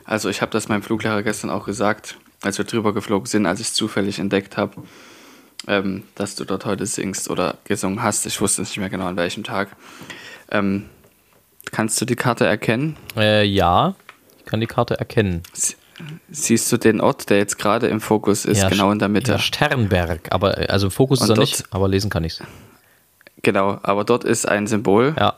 Also 0.05 0.29
ich 0.29 0.41
habe 0.41 0.51
das 0.51 0.67
meinem 0.67 0.81
Fluglehrer 0.81 1.22
gestern 1.22 1.51
auch 1.51 1.65
gesagt, 1.65 2.17
als 2.41 2.58
wir 2.58 2.65
drüber 2.65 2.93
geflogen 2.93 3.27
sind, 3.27 3.46
als 3.46 3.60
ich 3.60 3.67
es 3.67 3.74
zufällig 3.74 4.17
entdeckt 4.17 4.58
habe, 4.58 4.81
ähm, 5.68 6.04
dass 6.16 6.36
du 6.36 6.46
dort 6.46 6.66
heute 6.66 6.86
singst 6.86 7.30
oder 7.30 7.58
gesungen 7.63 8.01
hast. 8.01 8.25
Ich 8.25 8.39
wusste 8.42 8.62
nicht 8.62 8.78
mehr 8.78 8.89
genau 8.89 9.06
an 9.06 9.18
welchem 9.18 9.44
Tag. 9.44 9.70
Ähm, 10.51 10.86
kannst 11.72 12.00
du 12.01 12.06
die 12.06 12.16
Karte 12.16 12.46
erkennen? 12.46 12.98
Äh, 13.16 13.46
ja, 13.46 13.96
ich 14.39 14.46
kann 14.46 14.60
die 14.60 14.68
Karte 14.68 14.98
erkennen. 14.98 15.44
Sie 15.54 15.75
siehst 16.32 16.72
du 16.72 16.78
den 16.78 17.01
Ort, 17.01 17.30
der 17.30 17.38
jetzt 17.38 17.58
gerade 17.58 17.88
im 17.88 18.01
Fokus 18.01 18.46
ist, 18.46 18.62
ja, 18.62 18.70
genau 18.70 18.92
in 18.92 19.00
der 19.00 19.10
Mitte? 19.10 19.34
Ja, 19.34 19.39
Sternberg, 19.39 20.28
aber 20.32 20.58
äh, 20.58 20.68
also 20.68 20.88
im 20.88 20.92
Fokus 20.92 21.22
Und 21.22 21.25
ist 21.25 21.38
er 21.38 21.39
nicht, 21.39 21.63
aber 21.72 21.88
lesen 21.88 22.10
kann 22.10 22.24
ich's. 22.24 22.42
Genau, 23.42 23.80
aber 23.84 24.04
dort 24.04 24.24
ist 24.24 24.48
ein 24.48 24.68
Symbol 24.68 25.16
Ja, 25.18 25.36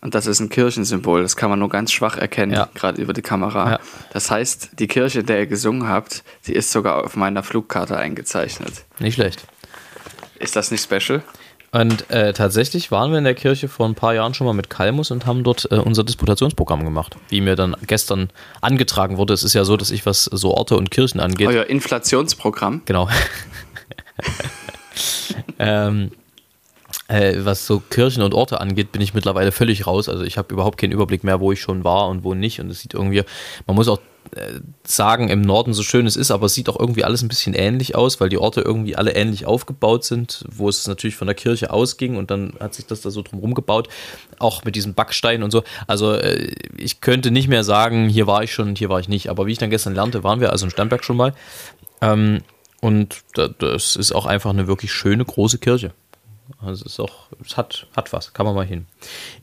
und 0.00 0.14
das 0.14 0.26
ist 0.26 0.40
ein 0.40 0.48
Kirchensymbol. 0.48 1.22
Das 1.22 1.36
kann 1.36 1.50
man 1.50 1.58
nur 1.58 1.68
ganz 1.68 1.92
schwach 1.92 2.16
erkennen, 2.16 2.52
Ja. 2.52 2.68
gerade 2.74 3.00
über 3.02 3.12
die 3.12 3.22
Kamera. 3.22 3.72
Ja. 3.72 3.80
Das 4.12 4.30
heißt, 4.30 4.70
die 4.78 4.86
Kirche, 4.86 5.20
in 5.20 5.26
der 5.26 5.40
ihr 5.40 5.46
gesungen 5.46 5.88
habt, 5.88 6.22
die 6.46 6.54
ist 6.54 6.70
sogar 6.72 7.04
auf 7.04 7.16
meiner 7.16 7.42
Flugkarte 7.42 7.96
eingezeichnet. 7.96 8.84
nicht 8.98 9.14
schlecht. 9.14 9.44
Ist 10.38 10.56
das 10.56 10.70
nicht 10.70 10.82
special? 10.84 11.22
Und 11.70 12.10
äh, 12.10 12.32
tatsächlich 12.32 12.90
waren 12.90 13.10
wir 13.10 13.18
in 13.18 13.24
der 13.24 13.34
Kirche 13.34 13.68
vor 13.68 13.86
ein 13.86 13.94
paar 13.94 14.14
Jahren 14.14 14.32
schon 14.32 14.46
mal 14.46 14.54
mit 14.54 14.70
Kalmus 14.70 15.10
und 15.10 15.26
haben 15.26 15.44
dort 15.44 15.70
äh, 15.70 15.74
unser 15.74 16.02
Disputationsprogramm 16.02 16.82
gemacht, 16.82 17.16
wie 17.28 17.42
mir 17.42 17.56
dann 17.56 17.76
gestern 17.86 18.30
angetragen 18.62 19.18
wurde. 19.18 19.34
Es 19.34 19.42
ist 19.42 19.52
ja 19.52 19.64
so, 19.64 19.76
dass 19.76 19.90
ich, 19.90 20.06
was 20.06 20.24
so 20.24 20.54
Orte 20.54 20.78
und 20.78 20.90
Kirchen 20.90 21.20
angeht, 21.20 21.46
Euer 21.48 21.66
Inflationsprogramm. 21.66 22.82
genau. 22.86 23.10
ähm, 25.58 26.10
äh, 27.08 27.36
was 27.40 27.66
so 27.66 27.80
Kirchen 27.80 28.22
und 28.22 28.34
Orte 28.34 28.60
angeht, 28.60 28.92
bin 28.92 29.02
ich 29.02 29.14
mittlerweile 29.14 29.50
völlig 29.50 29.86
raus. 29.86 30.08
Also 30.08 30.24
ich 30.24 30.38
habe 30.38 30.52
überhaupt 30.52 30.78
keinen 30.78 30.92
Überblick 30.92 31.24
mehr, 31.24 31.40
wo 31.40 31.52
ich 31.52 31.60
schon 31.60 31.82
war 31.84 32.08
und 32.08 32.22
wo 32.22 32.34
nicht. 32.34 32.60
Und 32.60 32.70
es 32.70 32.80
sieht 32.80 32.94
irgendwie, 32.94 33.24
man 33.66 33.74
muss 33.74 33.88
auch 33.88 33.98
äh, 34.34 34.60
sagen, 34.84 35.28
im 35.28 35.40
Norden 35.40 35.72
so 35.72 35.82
schön 35.82 36.06
es 36.06 36.16
ist, 36.16 36.30
aber 36.30 36.46
es 36.46 36.54
sieht 36.54 36.68
auch 36.68 36.78
irgendwie 36.78 37.04
alles 37.04 37.22
ein 37.22 37.28
bisschen 37.28 37.54
ähnlich 37.54 37.94
aus, 37.96 38.20
weil 38.20 38.28
die 38.28 38.38
Orte 38.38 38.60
irgendwie 38.60 38.94
alle 38.94 39.12
ähnlich 39.12 39.46
aufgebaut 39.46 40.04
sind, 40.04 40.44
wo 40.50 40.68
es 40.68 40.86
natürlich 40.86 41.16
von 41.16 41.26
der 41.26 41.34
Kirche 41.34 41.72
ausging 41.72 42.16
und 42.16 42.30
dann 42.30 42.52
hat 42.60 42.74
sich 42.74 42.86
das 42.86 43.00
da 43.00 43.10
so 43.10 43.22
drumherum 43.22 43.54
gebaut, 43.54 43.88
auch 44.38 44.64
mit 44.64 44.76
diesem 44.76 44.94
Backstein 44.94 45.42
und 45.42 45.50
so. 45.50 45.62
Also 45.86 46.12
äh, 46.12 46.52
ich 46.76 47.00
könnte 47.00 47.30
nicht 47.30 47.48
mehr 47.48 47.64
sagen, 47.64 48.08
hier 48.08 48.26
war 48.26 48.42
ich 48.42 48.52
schon 48.52 48.68
und 48.68 48.78
hier 48.78 48.90
war 48.90 49.00
ich 49.00 49.08
nicht. 49.08 49.30
Aber 49.30 49.46
wie 49.46 49.52
ich 49.52 49.58
dann 49.58 49.70
gestern 49.70 49.94
lernte, 49.94 50.24
waren 50.24 50.40
wir 50.40 50.50
also 50.52 50.66
in 50.66 50.70
Sternberg 50.70 51.04
schon 51.04 51.16
mal. 51.16 51.32
Ähm, 52.02 52.42
und 52.80 53.22
da, 53.34 53.48
das 53.48 53.96
ist 53.96 54.12
auch 54.12 54.26
einfach 54.26 54.50
eine 54.50 54.66
wirklich 54.66 54.92
schöne, 54.92 55.24
große 55.24 55.58
Kirche. 55.58 55.92
Also 56.60 56.84
es 56.84 56.92
ist 56.92 57.00
auch, 57.00 57.28
es 57.44 57.56
hat, 57.56 57.86
hat 57.94 58.12
was, 58.12 58.32
kann 58.32 58.46
man 58.46 58.54
mal 58.54 58.66
hin. 58.66 58.86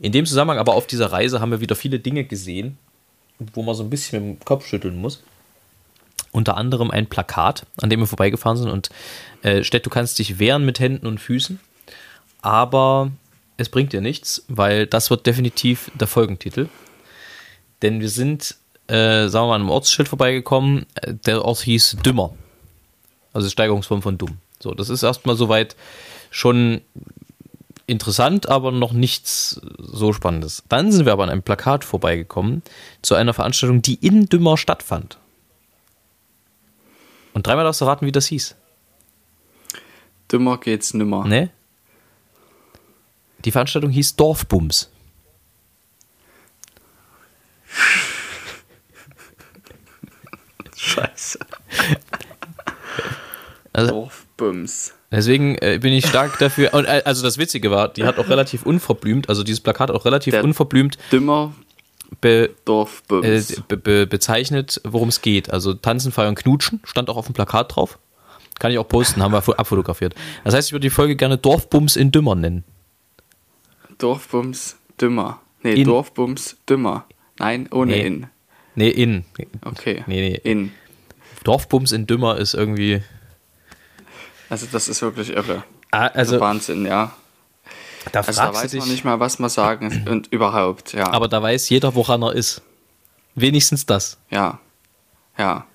In 0.00 0.12
dem 0.12 0.26
Zusammenhang 0.26 0.58
aber 0.58 0.74
auf 0.74 0.86
dieser 0.86 1.12
Reise 1.12 1.40
haben 1.40 1.50
wir 1.50 1.60
wieder 1.60 1.76
viele 1.76 2.00
Dinge 2.00 2.24
gesehen, 2.24 2.78
wo 3.38 3.62
man 3.62 3.74
so 3.74 3.82
ein 3.82 3.90
bisschen 3.90 4.28
mit 4.28 4.40
dem 4.40 4.44
Kopf 4.44 4.66
schütteln 4.66 5.00
muss. 5.00 5.22
Unter 6.32 6.56
anderem 6.56 6.90
ein 6.90 7.06
Plakat, 7.06 7.64
an 7.80 7.90
dem 7.90 8.00
wir 8.00 8.06
vorbeigefahren 8.06 8.58
sind 8.58 8.70
und 8.70 8.90
äh, 9.42 9.62
Stett, 9.62 9.86
du 9.86 9.90
kannst 9.90 10.18
dich 10.18 10.38
wehren 10.38 10.64
mit 10.64 10.80
Händen 10.80 11.06
und 11.06 11.18
Füßen, 11.18 11.60
aber 12.42 13.10
es 13.56 13.68
bringt 13.68 13.92
dir 13.92 14.00
nichts, 14.00 14.44
weil 14.48 14.86
das 14.86 15.10
wird 15.10 15.26
definitiv 15.26 15.90
der 15.94 16.06
Folgentitel. 16.06 16.68
Denn 17.82 18.00
wir 18.00 18.10
sind, 18.10 18.56
äh, 18.88 19.28
sagen 19.28 19.44
wir 19.44 19.48
mal, 19.48 19.54
an 19.54 19.62
einem 19.62 19.70
Ortsschild 19.70 20.08
vorbeigekommen, 20.08 20.86
äh, 20.94 21.14
der 21.14 21.44
Ort 21.44 21.60
hieß 21.60 21.98
Dümmer. 22.04 22.34
Also 23.32 23.48
Steigerungsform 23.48 24.02
von 24.02 24.18
dumm. 24.18 24.38
So, 24.60 24.72
das 24.74 24.88
ist 24.88 25.02
erstmal 25.02 25.36
soweit 25.36 25.76
schon 26.36 26.82
interessant, 27.86 28.50
aber 28.50 28.70
noch 28.70 28.92
nichts 28.92 29.58
so 29.78 30.12
Spannendes. 30.12 30.64
Dann 30.68 30.92
sind 30.92 31.06
wir 31.06 31.14
aber 31.14 31.22
an 31.22 31.30
einem 31.30 31.42
Plakat 31.42 31.82
vorbeigekommen 31.82 32.62
zu 33.00 33.14
einer 33.14 33.32
Veranstaltung, 33.32 33.80
die 33.80 33.94
in 33.94 34.26
Dümmer 34.26 34.58
stattfand. 34.58 35.16
Und 37.32 37.46
dreimal 37.46 37.64
darfst 37.64 37.80
du 37.80 37.86
raten, 37.86 38.04
wie 38.04 38.12
das 38.12 38.26
hieß. 38.26 38.54
Dümmer 40.30 40.58
geht's 40.58 40.92
nimmer. 40.92 41.26
Ne? 41.26 41.48
Die 43.46 43.50
Veranstaltung 43.50 43.90
hieß 43.90 44.16
Dorfbums. 44.16 44.90
Scheiße. 50.76 51.38
Also- 53.72 54.10
Dorfbums. 54.36 54.92
Deswegen 55.10 55.56
äh, 55.60 55.78
bin 55.80 55.92
ich 55.92 56.06
stark 56.06 56.38
dafür. 56.40 56.74
Und, 56.74 56.84
äh, 56.84 57.02
also 57.04 57.22
das 57.22 57.38
Witzige 57.38 57.70
war, 57.70 57.88
die 57.88 58.04
hat 58.04 58.18
auch 58.18 58.28
relativ 58.28 58.64
unverblümt, 58.64 59.28
also 59.28 59.42
dieses 59.42 59.60
Plakat 59.60 59.90
auch 59.90 60.04
relativ 60.04 60.32
Der- 60.32 60.44
unverblümt 60.44 60.98
Dümmer 61.12 61.52
be, 62.20 62.46
äh, 62.46 62.54
Dorfbums. 62.64 63.62
be, 63.68 63.76
be, 63.76 64.06
bezeichnet, 64.06 64.80
worum 64.84 65.08
es 65.08 65.22
geht. 65.22 65.50
Also 65.52 65.74
Tanzen, 65.74 66.12
Feiern, 66.12 66.34
Knutschen 66.34 66.80
stand 66.84 67.08
auch 67.10 67.16
auf 67.16 67.26
dem 67.26 67.34
Plakat 67.34 67.74
drauf. 67.76 67.98
Kann 68.58 68.72
ich 68.72 68.78
auch 68.78 68.88
posten, 68.88 69.22
haben 69.22 69.32
wir 69.32 69.42
fo- 69.42 69.54
abfotografiert. 69.54 70.14
Das 70.44 70.54
heißt, 70.54 70.68
ich 70.68 70.72
würde 70.72 70.82
die 70.86 70.90
Folge 70.90 71.14
gerne 71.16 71.36
Dorfbums 71.38 71.96
in 71.96 72.10
Dümmer 72.10 72.34
nennen. 72.34 72.64
Dorfbums 73.98 74.76
Dümmer. 75.00 75.40
Nee, 75.62 75.74
In- 75.74 75.84
Dorfbums 75.86 76.56
Dümmer. 76.68 77.06
Nein, 77.38 77.68
ohne 77.70 77.92
Nee. 77.92 78.06
in. 78.06 78.26
Nee, 78.74 78.88
in. 78.90 79.24
Okay. 79.64 80.04
Nee, 80.06 80.20
nee. 80.30 80.40
In. 80.50 80.72
Dorfbums 81.44 81.92
in 81.92 82.06
Dümmer 82.06 82.38
ist 82.38 82.54
irgendwie. 82.54 83.02
Also 84.48 84.66
das 84.70 84.88
ist 84.88 85.02
wirklich 85.02 85.30
irre. 85.30 85.64
Ah, 85.90 86.06
also, 86.08 86.40
Wahnsinn, 86.40 86.86
ja. 86.86 87.12
da 88.12 88.20
Also 88.20 88.40
da 88.40 88.54
weiß 88.54 88.74
man 88.74 88.88
nicht 88.88 89.04
mal, 89.04 89.20
was 89.20 89.38
man 89.38 89.50
sagen 89.50 90.04
und 90.08 90.26
überhaupt, 90.32 90.92
ja. 90.92 91.10
Aber 91.12 91.28
da 91.28 91.42
weiß 91.42 91.68
jeder, 91.68 91.94
woran 91.94 92.22
er 92.22 92.34
ist. 92.34 92.62
Wenigstens 93.34 93.86
das. 93.86 94.18
Ja. 94.30 94.60
Ja. 95.36 95.66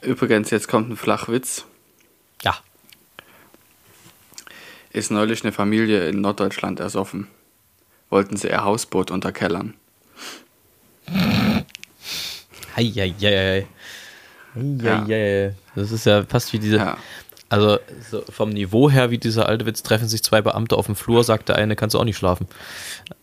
Übrigens, 0.00 0.50
jetzt 0.50 0.68
kommt 0.68 0.90
ein 0.90 0.96
Flachwitz. 0.96 1.64
Ja. 2.42 2.56
Ist 4.90 5.10
neulich 5.10 5.42
eine 5.42 5.52
Familie 5.52 6.08
in 6.08 6.20
Norddeutschland 6.20 6.80
ersoffen. 6.80 7.28
Wollten 8.08 8.36
sie 8.36 8.48
ihr 8.48 8.64
Hausboot 8.64 9.10
unterkellern. 9.10 9.74
Heieiei. 12.76 13.66
Heieiei. 14.56 15.54
Das 15.74 15.92
ist 15.92 16.06
ja 16.06 16.24
fast 16.24 16.52
wie 16.52 16.58
diese. 16.58 16.76
Ja. 16.76 16.96
Also 17.48 17.78
so 18.10 18.22
vom 18.28 18.50
Niveau 18.50 18.90
her, 18.90 19.10
wie 19.10 19.18
dieser 19.18 19.48
alte 19.48 19.66
Witz, 19.66 19.82
treffen 19.84 20.08
sich 20.08 20.24
zwei 20.24 20.42
Beamte 20.42 20.76
auf 20.76 20.86
dem 20.86 20.96
Flur, 20.96 21.22
sagt 21.22 21.48
der 21.48 21.56
eine, 21.56 21.76
kannst 21.76 21.94
du 21.94 22.00
auch 22.00 22.04
nicht 22.04 22.16
schlafen. 22.16 22.48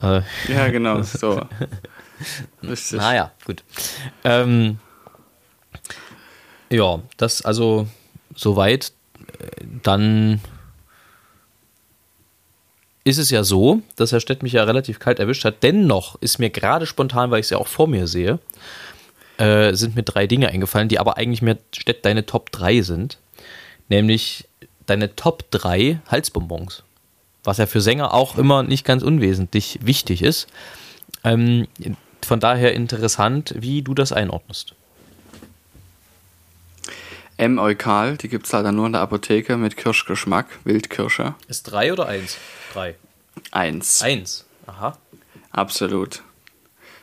Äh, 0.02 0.22
Ja, 0.48 0.70
genau, 0.70 1.02
so. 1.02 1.42
Richtig. 2.62 3.00
naja, 3.00 3.32
gut. 3.46 3.64
Ähm, 4.24 4.78
ja, 6.70 7.02
das 7.18 7.44
also 7.44 7.88
soweit. 8.36 8.94
Dann 9.84 10.40
ist 13.04 13.18
es 13.18 13.30
ja 13.30 13.44
so, 13.44 13.82
dass 13.96 14.12
Herr 14.12 14.20
Stett 14.22 14.44
mich 14.44 14.54
ja 14.54 14.64
relativ 14.64 15.00
kalt 15.00 15.20
erwischt 15.20 15.44
hat. 15.44 15.62
Dennoch 15.64 16.16
ist 16.22 16.40
mir 16.40 16.50
gerade 16.50 16.86
spontan, 16.86 17.32
weil 17.32 17.40
ich 17.40 17.48
es 17.48 17.50
ja 17.50 17.58
auch 17.58 17.68
vor 17.68 17.88
mir 17.88 18.08
sehe, 18.08 18.40
äh, 19.38 19.74
sind 19.74 19.96
mir 19.96 20.04
drei 20.04 20.28
Dinge 20.28 20.50
eingefallen, 20.50 20.90
die 20.90 21.00
aber 21.00 21.18
eigentlich 21.18 21.42
mehr 21.42 21.58
deine 22.02 22.26
Top 22.26 22.52
3 22.52 22.82
sind. 22.82 23.18
Nämlich 23.90 24.48
deine 24.86 25.16
Top 25.16 25.50
3 25.52 26.00
Halsbonbons. 26.08 26.84
Was 27.44 27.58
ja 27.58 27.66
für 27.66 27.82
Sänger 27.82 28.14
auch 28.14 28.38
immer 28.38 28.64
nicht 28.64 28.86
ganz 28.86 29.04
unwesentlich 29.04 29.80
wichtig 29.82 30.22
ist. 30.22 30.48
Ähm, 31.24 31.68
von 32.26 32.40
daher 32.40 32.74
interessant, 32.74 33.54
wie 33.58 33.82
du 33.82 33.94
das 33.94 34.14
einordnest. 34.14 34.76
M. 37.38 37.58
Eukal, 37.58 38.18
die 38.18 38.30
gibt 38.30 38.46
es 38.46 38.52
leider 38.52 38.72
nur 38.72 38.86
in 38.86 38.94
der 38.94 39.02
Apotheke 39.02 39.58
mit 39.58 39.76
Kirschgeschmack, 39.76 40.48
Wildkirsche. 40.64 41.34
Ist 41.48 41.64
drei 41.64 41.92
oder 41.92 42.08
eins? 42.08 42.38
Drei. 42.72 42.96
Eins. 43.52 44.02
Eins. 44.02 44.46
Aha. 44.68 44.98
Absolut. 45.52 46.22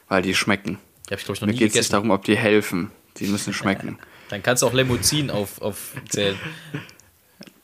Weil 0.08 0.22
die 0.22 0.34
schmecken. 0.34 0.78
Die 1.10 1.14
habe 1.14 1.20
ich, 1.20 1.24
glaube 1.24 1.36
ich, 1.36 1.40
noch 1.40 1.46
Mir 1.48 1.52
nie 1.54 1.58
geht 1.58 1.68
es 1.70 1.74
nicht 1.74 1.82
gegessen. 1.88 1.92
darum, 1.92 2.10
ob 2.12 2.24
die 2.24 2.36
helfen. 2.36 2.92
Die 3.16 3.26
müssen 3.26 3.52
schmecken. 3.52 3.98
Dann 4.28 4.44
kannst 4.44 4.62
du 4.62 4.68
auch 4.68 4.72
Lemuzin 4.72 5.28
auf, 5.30 5.60
aufzählen. 5.60 6.38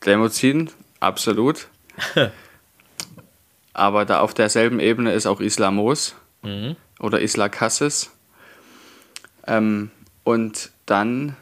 Lemozin, 0.04 0.70
absolut. 0.98 1.68
Aber 3.72 4.04
da 4.04 4.20
auf 4.20 4.34
derselben 4.34 4.80
Ebene 4.80 5.12
ist 5.12 5.26
auch 5.26 5.40
Islamos 5.40 6.14
oder 6.98 7.20
Isla 7.20 7.48
Cassis. 7.48 8.10
Ähm, 9.46 9.90
und 10.24 10.70
dann 10.86 11.36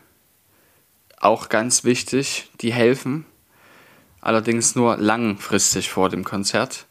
auch 1.18 1.48
ganz 1.48 1.84
wichtig, 1.84 2.50
die 2.60 2.72
helfen, 2.72 3.24
allerdings 4.20 4.74
nur 4.74 4.96
langfristig 4.98 5.90
vor 5.90 6.10
dem 6.10 6.24
Konzert. 6.24 6.86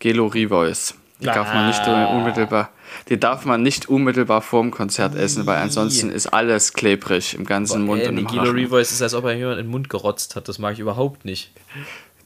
Gelo 0.00 0.26
Rivois. 0.26 0.94
Die 1.20 1.26
darf 1.26 1.54
man 1.54 1.68
nicht 1.68 1.86
unmittelbar. 1.86 2.70
Die 3.08 3.18
darf 3.18 3.44
man 3.44 3.62
nicht 3.62 3.88
unmittelbar 3.88 4.42
vorm 4.42 4.70
Konzert 4.70 5.14
essen, 5.14 5.46
weil 5.46 5.58
ansonsten 5.58 6.10
ist 6.10 6.26
alles 6.28 6.72
klebrig 6.72 7.34
im 7.34 7.44
ganzen 7.44 7.82
Mund 7.82 8.02
Ey, 8.02 8.08
und 8.08 8.18
im 8.18 8.26
Rachen. 8.26 8.54
Revoice 8.54 8.92
ist, 8.92 9.02
als 9.02 9.14
ob 9.14 9.24
er 9.24 9.34
jemand 9.34 9.58
in 9.58 9.66
den 9.66 9.70
Mund 9.70 9.88
gerotzt 9.90 10.36
hat. 10.36 10.48
Das 10.48 10.58
mag 10.58 10.74
ich 10.74 10.78
überhaupt 10.80 11.24
nicht. 11.24 11.52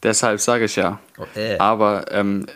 Deshalb 0.03 0.41
sage 0.41 0.65
ich 0.67 0.77
ja. 0.77 1.01
Oh, 1.19 1.25
äh. 1.39 1.59
Aber 1.59 2.13
ähm, 2.13 2.47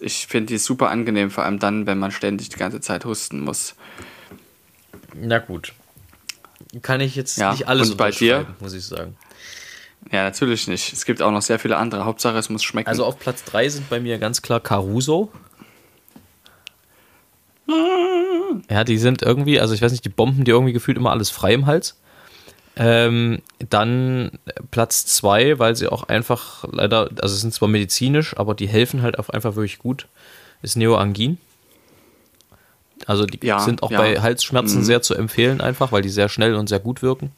ich 0.00 0.26
finde 0.26 0.46
die 0.46 0.58
super 0.58 0.90
angenehm, 0.90 1.30
vor 1.30 1.44
allem 1.44 1.58
dann, 1.58 1.86
wenn 1.86 1.98
man 1.98 2.10
ständig 2.10 2.48
die 2.48 2.56
ganze 2.56 2.80
Zeit 2.80 3.04
husten 3.04 3.40
muss. 3.40 3.74
Na 5.14 5.38
gut. 5.38 5.72
Kann 6.82 7.00
ich 7.00 7.16
jetzt 7.16 7.38
Ja, 7.38 7.52
nicht 7.52 7.66
alles 7.66 7.90
und 7.90 7.96
bei 7.96 8.10
dir? 8.10 8.46
muss 8.60 8.74
ich 8.74 8.84
sagen. 8.84 9.16
Ja, 10.12 10.22
natürlich 10.22 10.68
nicht. 10.68 10.92
Es 10.92 11.04
gibt 11.04 11.20
auch 11.22 11.30
noch 11.32 11.42
sehr 11.42 11.58
viele 11.58 11.76
andere. 11.76 12.04
Hauptsache, 12.04 12.38
es 12.38 12.48
muss 12.48 12.62
schmecken. 12.62 12.88
Also 12.88 13.04
auf 13.04 13.18
Platz 13.18 13.44
3 13.44 13.68
sind 13.68 13.90
bei 13.90 14.00
mir 14.00 14.18
ganz 14.18 14.42
klar 14.42 14.60
Caruso. 14.60 15.32
Ja, 18.70 18.84
die 18.84 18.98
sind 18.98 19.22
irgendwie, 19.22 19.60
also 19.60 19.74
ich 19.74 19.82
weiß 19.82 19.92
nicht, 19.92 20.04
die 20.04 20.08
Bomben, 20.10 20.44
die 20.44 20.50
irgendwie 20.50 20.72
gefühlt 20.72 20.96
immer 20.96 21.10
alles 21.10 21.30
frei 21.30 21.54
im 21.54 21.66
Hals. 21.66 21.96
Ähm, 22.76 23.40
dann 23.68 24.30
Platz 24.70 25.04
2, 25.06 25.58
weil 25.58 25.74
sie 25.74 25.88
auch 25.88 26.04
einfach 26.04 26.64
leider, 26.70 27.10
also 27.20 27.34
sind 27.34 27.52
zwar 27.52 27.68
medizinisch, 27.68 28.36
aber 28.36 28.54
die 28.54 28.68
helfen 28.68 29.02
halt 29.02 29.18
auch 29.18 29.28
einfach 29.30 29.56
wirklich 29.56 29.78
gut, 29.78 30.06
ist 30.62 30.76
Neoangin. 30.76 31.38
Also 33.06 33.26
die 33.26 33.44
Ja, 33.44 33.58
sind 33.60 33.82
auch 33.82 33.90
ja. 33.90 33.98
bei 33.98 34.20
Halsschmerzen 34.20 34.78
Mhm. 34.80 34.84
sehr 34.84 35.02
zu 35.02 35.14
empfehlen 35.14 35.60
einfach, 35.60 35.92
weil 35.92 36.02
die 36.02 36.08
sehr 36.08 36.28
schnell 36.28 36.54
und 36.54 36.68
sehr 36.68 36.80
gut 36.80 37.02
wirken. 37.02 37.32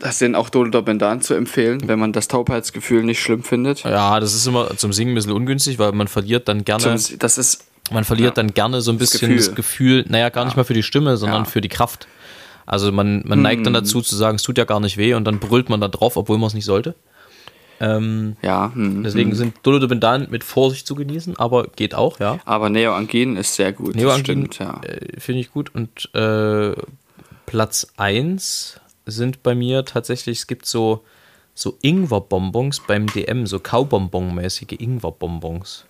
das 0.00 0.18
sind 0.18 0.34
auch 0.34 0.50
Dolodobendan 0.50 1.20
zu 1.22 1.32
empfehlen, 1.34 1.86
wenn 1.88 1.98
man 1.98 2.12
das 2.12 2.28
Taubheitsgefühl 2.28 3.02
nicht 3.04 3.20
schlimm 3.22 3.42
findet. 3.42 3.84
Ja, 3.84 4.18
das 4.20 4.34
ist 4.34 4.46
immer 4.46 4.76
zum 4.76 4.92
Singen 4.92 5.12
ein 5.12 5.14
bisschen 5.14 5.32
ungünstig, 5.32 5.78
weil 5.78 5.92
man 5.92 6.08
verliert 6.08 6.48
dann 6.48 6.64
gerne. 6.64 6.96
Zum, 6.96 7.18
das 7.18 7.38
ist 7.38 7.64
Man 7.90 8.04
verliert 8.04 8.36
Ja. 8.36 8.42
dann 8.42 8.54
gerne 8.54 8.80
so 8.80 8.90
ein 8.92 8.98
Das 8.98 9.10
bisschen 9.10 9.36
das 9.36 9.54
Gefühl. 9.54 9.54
Gefühl, 9.56 10.04
naja, 10.08 10.30
gar 10.30 10.44
nicht 10.44 10.56
mal 10.56 10.64
für 10.64 10.74
die 10.74 10.82
Stimme, 10.82 11.16
sondern 11.16 11.44
Ja. 11.44 11.50
für 11.50 11.60
die 11.60 11.68
Kraft. 11.68 12.08
Also 12.66 12.90
man, 12.92 13.22
man 13.26 13.42
neigt 13.42 13.66
dann 13.66 13.74
dazu 13.74 14.00
zu 14.00 14.16
sagen, 14.16 14.36
es 14.36 14.42
tut 14.42 14.56
ja 14.56 14.64
gar 14.64 14.80
nicht 14.80 14.96
weh 14.96 15.12
und 15.14 15.24
dann 15.24 15.38
brüllt 15.38 15.68
man 15.68 15.80
da 15.80 15.88
drauf, 15.88 16.16
obwohl 16.16 16.38
man 16.38 16.46
es 16.46 16.54
nicht 16.54 16.64
sollte. 16.64 16.94
Ähm, 17.80 18.36
ja. 18.40 18.70
Hm, 18.72 19.02
deswegen 19.02 19.30
hm. 19.30 19.36
sind 19.36 19.54
Dolodobendan 19.62 20.28
mit 20.30 20.44
Vorsicht 20.44 20.86
zu 20.86 20.94
genießen, 20.94 21.36
aber 21.36 21.66
geht 21.76 21.94
auch, 21.94 22.20
ja. 22.20 22.38
Aber 22.46 22.70
Neoangin 22.70 23.36
ist 23.36 23.54
sehr 23.56 23.72
gut. 23.72 23.90
das 23.90 23.96
Neoangin 23.96 24.24
stimmt, 24.24 24.58
ja. 24.60 24.80
äh, 24.82 25.20
finde 25.20 25.40
ich 25.40 25.50
gut 25.52 25.74
und 25.74 26.14
äh, 26.14 26.72
Platz 27.46 27.88
1 27.96 28.80
sind 29.06 29.42
bei 29.42 29.54
mir 29.54 29.84
tatsächlich, 29.84 30.38
es 30.38 30.46
gibt 30.46 30.66
so, 30.66 31.02
so 31.52 31.76
Ingwer-Bonbons 31.82 32.80
beim 32.86 33.06
DM, 33.08 33.46
so 33.46 33.58
Kaubonbon-mäßige 33.58 34.80
Ingwer-Bonbons. 34.80 35.84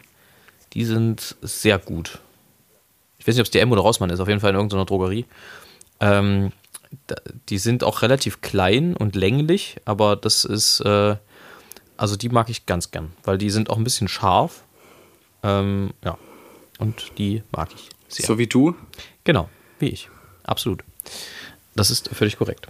Die 0.74 0.84
sind 0.84 1.36
sehr 1.40 1.78
gut. 1.78 2.18
Ich 3.18 3.26
weiß 3.26 3.34
nicht, 3.36 3.40
ob 3.40 3.46
es 3.46 3.50
DM 3.50 3.72
oder 3.72 3.80
Rossmann 3.80 4.10
ist, 4.10 4.20
auf 4.20 4.28
jeden 4.28 4.40
Fall 4.40 4.50
in 4.50 4.56
irgendeiner 4.56 4.84
Drogerie. 4.84 5.24
Ähm, 6.00 6.52
die 7.48 7.58
sind 7.58 7.84
auch 7.84 8.02
relativ 8.02 8.40
klein 8.40 8.96
und 8.96 9.16
länglich, 9.16 9.76
aber 9.84 10.16
das 10.16 10.44
ist, 10.44 10.80
äh, 10.80 11.16
also 11.96 12.16
die 12.16 12.28
mag 12.28 12.50
ich 12.50 12.66
ganz 12.66 12.90
gern, 12.90 13.12
weil 13.24 13.38
die 13.38 13.50
sind 13.50 13.70
auch 13.70 13.76
ein 13.76 13.84
bisschen 13.84 14.08
scharf. 14.08 14.64
Ähm, 15.42 15.92
ja, 16.04 16.18
und 16.78 17.12
die 17.18 17.42
mag 17.52 17.70
ich 17.74 17.88
sehr. 18.08 18.26
So 18.26 18.38
wie 18.38 18.46
du. 18.46 18.74
Genau, 19.24 19.48
wie 19.78 19.88
ich. 19.88 20.08
Absolut. 20.42 20.84
Das 21.74 21.90
ist 21.90 22.08
völlig 22.10 22.36
korrekt. 22.36 22.68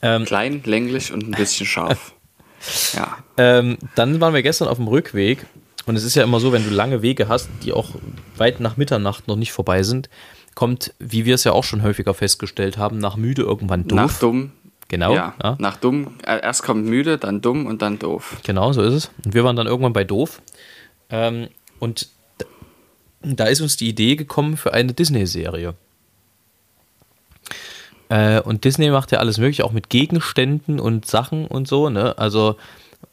Ähm, 0.00 0.24
Klein, 0.24 0.62
länglich 0.64 1.12
und 1.12 1.24
ein 1.24 1.30
bisschen 1.32 1.66
scharf. 1.66 2.14
ja. 2.94 3.18
ähm, 3.36 3.78
dann 3.94 4.20
waren 4.20 4.34
wir 4.34 4.42
gestern 4.42 4.68
auf 4.68 4.78
dem 4.78 4.88
Rückweg 4.88 5.46
und 5.86 5.96
es 5.96 6.04
ist 6.04 6.14
ja 6.14 6.22
immer 6.24 6.40
so, 6.40 6.52
wenn 6.52 6.64
du 6.64 6.70
lange 6.70 7.02
Wege 7.02 7.28
hast, 7.28 7.48
die 7.64 7.72
auch 7.72 7.90
weit 8.36 8.60
nach 8.60 8.76
Mitternacht 8.76 9.28
noch 9.28 9.36
nicht 9.36 9.52
vorbei 9.52 9.82
sind, 9.82 10.08
kommt, 10.54 10.92
wie 10.98 11.24
wir 11.24 11.34
es 11.34 11.44
ja 11.44 11.52
auch 11.52 11.64
schon 11.64 11.82
häufiger 11.82 12.14
festgestellt 12.14 12.76
haben, 12.78 12.98
nach 12.98 13.16
müde 13.16 13.42
irgendwann 13.42 13.88
doof. 13.88 13.96
Nach 13.96 14.18
dumm. 14.18 14.52
Genau, 14.88 15.14
Ja. 15.14 15.34
ja. 15.42 15.56
Nach 15.58 15.76
dumm. 15.76 16.18
äh, 16.26 16.40
Erst 16.42 16.62
kommt 16.64 16.84
müde, 16.84 17.16
dann 17.16 17.40
dumm 17.40 17.64
und 17.66 17.80
dann 17.80 17.98
doof. 17.98 18.36
Genau, 18.44 18.72
so 18.74 18.82
ist 18.82 18.92
es. 18.94 19.10
Und 19.24 19.32
wir 19.32 19.42
waren 19.44 19.56
dann 19.56 19.66
irgendwann 19.66 19.94
bei 19.94 20.04
doof. 20.04 20.42
Ähm, 21.08 21.48
und 21.78 22.08
da 23.22 23.44
ist 23.46 23.60
uns 23.62 23.76
die 23.78 23.88
Idee 23.88 24.16
gekommen 24.16 24.56
für 24.58 24.74
eine 24.74 24.92
Disney-Serie. 24.92 25.74
Äh, 28.08 28.40
und 28.40 28.64
Disney 28.64 28.90
macht 28.90 29.12
ja 29.12 29.18
alles 29.18 29.38
mögliche, 29.38 29.64
auch 29.64 29.72
mit 29.72 29.88
Gegenständen 29.88 30.78
und 30.78 31.06
Sachen 31.06 31.46
und 31.46 31.66
so, 31.68 31.88
ne? 31.88 32.18
Also, 32.18 32.56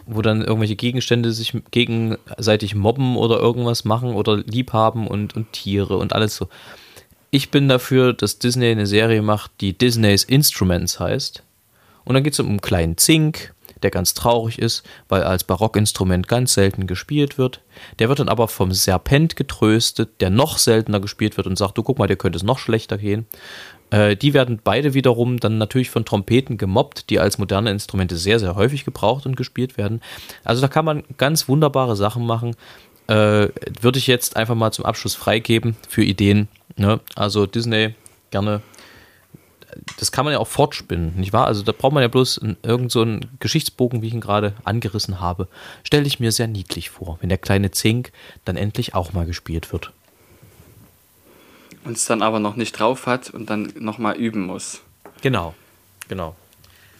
wo 0.06 0.22
dann 0.22 0.42
irgendwelche 0.42 0.76
Gegenstände 0.76 1.32
sich 1.32 1.54
gegenseitig 1.72 2.76
mobben 2.76 3.16
oder 3.18 3.40
irgendwas 3.40 3.86
machen 3.86 4.14
oder 4.14 4.38
liebhaben 4.38 5.08
und, 5.08 5.36
und 5.36 5.52
Tiere 5.54 5.98
und 5.98 6.14
alles 6.14 6.36
so. 6.36 6.48
Ich 7.32 7.52
bin 7.52 7.70
dafür, 7.70 8.14
dass 8.14 8.40
Disney 8.40 8.72
eine 8.72 8.88
Serie 8.88 9.22
macht, 9.22 9.52
die 9.62 9.78
Disney's 9.78 10.24
Instruments 10.24 11.00
heißt. 11.00 11.44
Und 12.06 12.16
dann 12.16 12.24
geht 12.24 12.34
es 12.34 12.40
um 12.40 12.48
einen 12.48 12.62
kleinen 12.62 12.98
Zink, 12.98 13.54
der 13.84 13.92
ganz 13.92 14.14
traurig 14.14 14.60
ist, 14.60 14.84
weil 15.08 15.24
als 15.24 15.44
Barockinstrument 15.44 16.28
ganz 16.28 16.54
selten 16.54 16.88
gespielt 16.88 17.38
wird. 17.38 17.62
Der 18.00 18.10
wird 18.10 18.20
dann 18.20 18.30
aber 18.30 18.48
vom 18.48 18.72
Serpent 18.72 19.36
getröstet, 19.36 20.22
der 20.22 20.30
noch 20.30 20.58
seltener 20.58 21.00
gespielt 21.00 21.38
wird 21.38 21.48
und 21.48 21.58
sagt, 21.58 21.78
du 21.78 21.84
guck 21.84 22.00
mal, 22.00 22.08
der 22.08 22.18
könnte 22.18 22.38
es 22.38 22.44
noch 22.44 22.60
schlechter 22.60 22.98
gehen. 22.98 23.26
Äh, 23.92 24.16
die 24.16 24.34
werden 24.34 24.60
beide 24.64 24.94
wiederum 24.94 25.40
dann 25.40 25.58
natürlich 25.58 25.90
von 25.90 26.06
Trompeten 26.06 26.58
gemobbt, 26.58 27.10
die 27.10 27.20
als 27.20 27.38
moderne 27.38 27.72
Instrumente 27.72 28.18
sehr, 28.18 28.40
sehr 28.40 28.56
häufig 28.56 28.86
gebraucht 28.86 29.26
und 29.26 29.36
gespielt 29.36 29.78
werden. 29.78 30.02
Also 30.44 30.62
da 30.62 30.68
kann 30.68 30.86
man 30.86 31.04
ganz 31.18 31.48
wunderbare 31.48 31.96
Sachen 31.96 32.26
machen. 32.26 32.56
Äh, 33.08 33.50
würde 33.82 33.98
ich 33.98 34.08
jetzt 34.08 34.36
einfach 34.36 34.56
mal 34.56 34.72
zum 34.72 34.86
Abschluss 34.86 35.16
freigeben 35.16 35.76
für 35.88 36.04
Ideen. 36.04 36.48
Ne? 36.78 37.00
Also 37.16 37.46
Disney 37.46 37.96
gerne 38.30 38.62
das 39.98 40.12
kann 40.12 40.26
man 40.26 40.34
ja 40.34 40.40
auch 40.40 40.48
fortspinnen, 40.48 41.16
nicht 41.16 41.34
wahr? 41.34 41.46
Also 41.46 41.64
da 41.64 41.72
braucht 41.72 41.94
man 41.94 42.02
ja 42.02 42.08
bloß 42.08 42.40
einen- 42.40 42.58
irgend 42.64 42.92
so 42.92 43.06
Geschichtsbogen, 43.40 44.02
wie 44.02 44.08
ich 44.08 44.14
ihn 44.14 44.22
gerade 44.22 44.54
angerissen 44.64 45.20
habe. 45.20 45.48
Stelle 45.84 46.08
ich 46.08 46.20
mir 46.20 46.32
sehr 46.32 46.48
niedlich 46.48 46.90
vor, 46.90 47.18
wenn 47.22 47.30
der 47.30 47.38
kleine 47.38 47.72
Zink 47.72 48.12
dann 48.46 48.58
endlich 48.58 48.96
auch 48.96 49.14
mal 49.14 49.26
gespielt 49.26 49.72
wird. 49.72 49.92
Und 51.90 51.98
es 51.98 52.06
dann 52.06 52.22
aber 52.22 52.40
noch 52.40 52.56
nicht 52.56 52.74
drauf 52.74 53.08
hat 53.08 53.32
und 53.32 53.50
dann 53.50 53.74
nochmal 53.80 54.16
üben 54.16 54.46
muss. 54.46 54.82
Genau, 55.24 55.56
genau. 56.08 56.36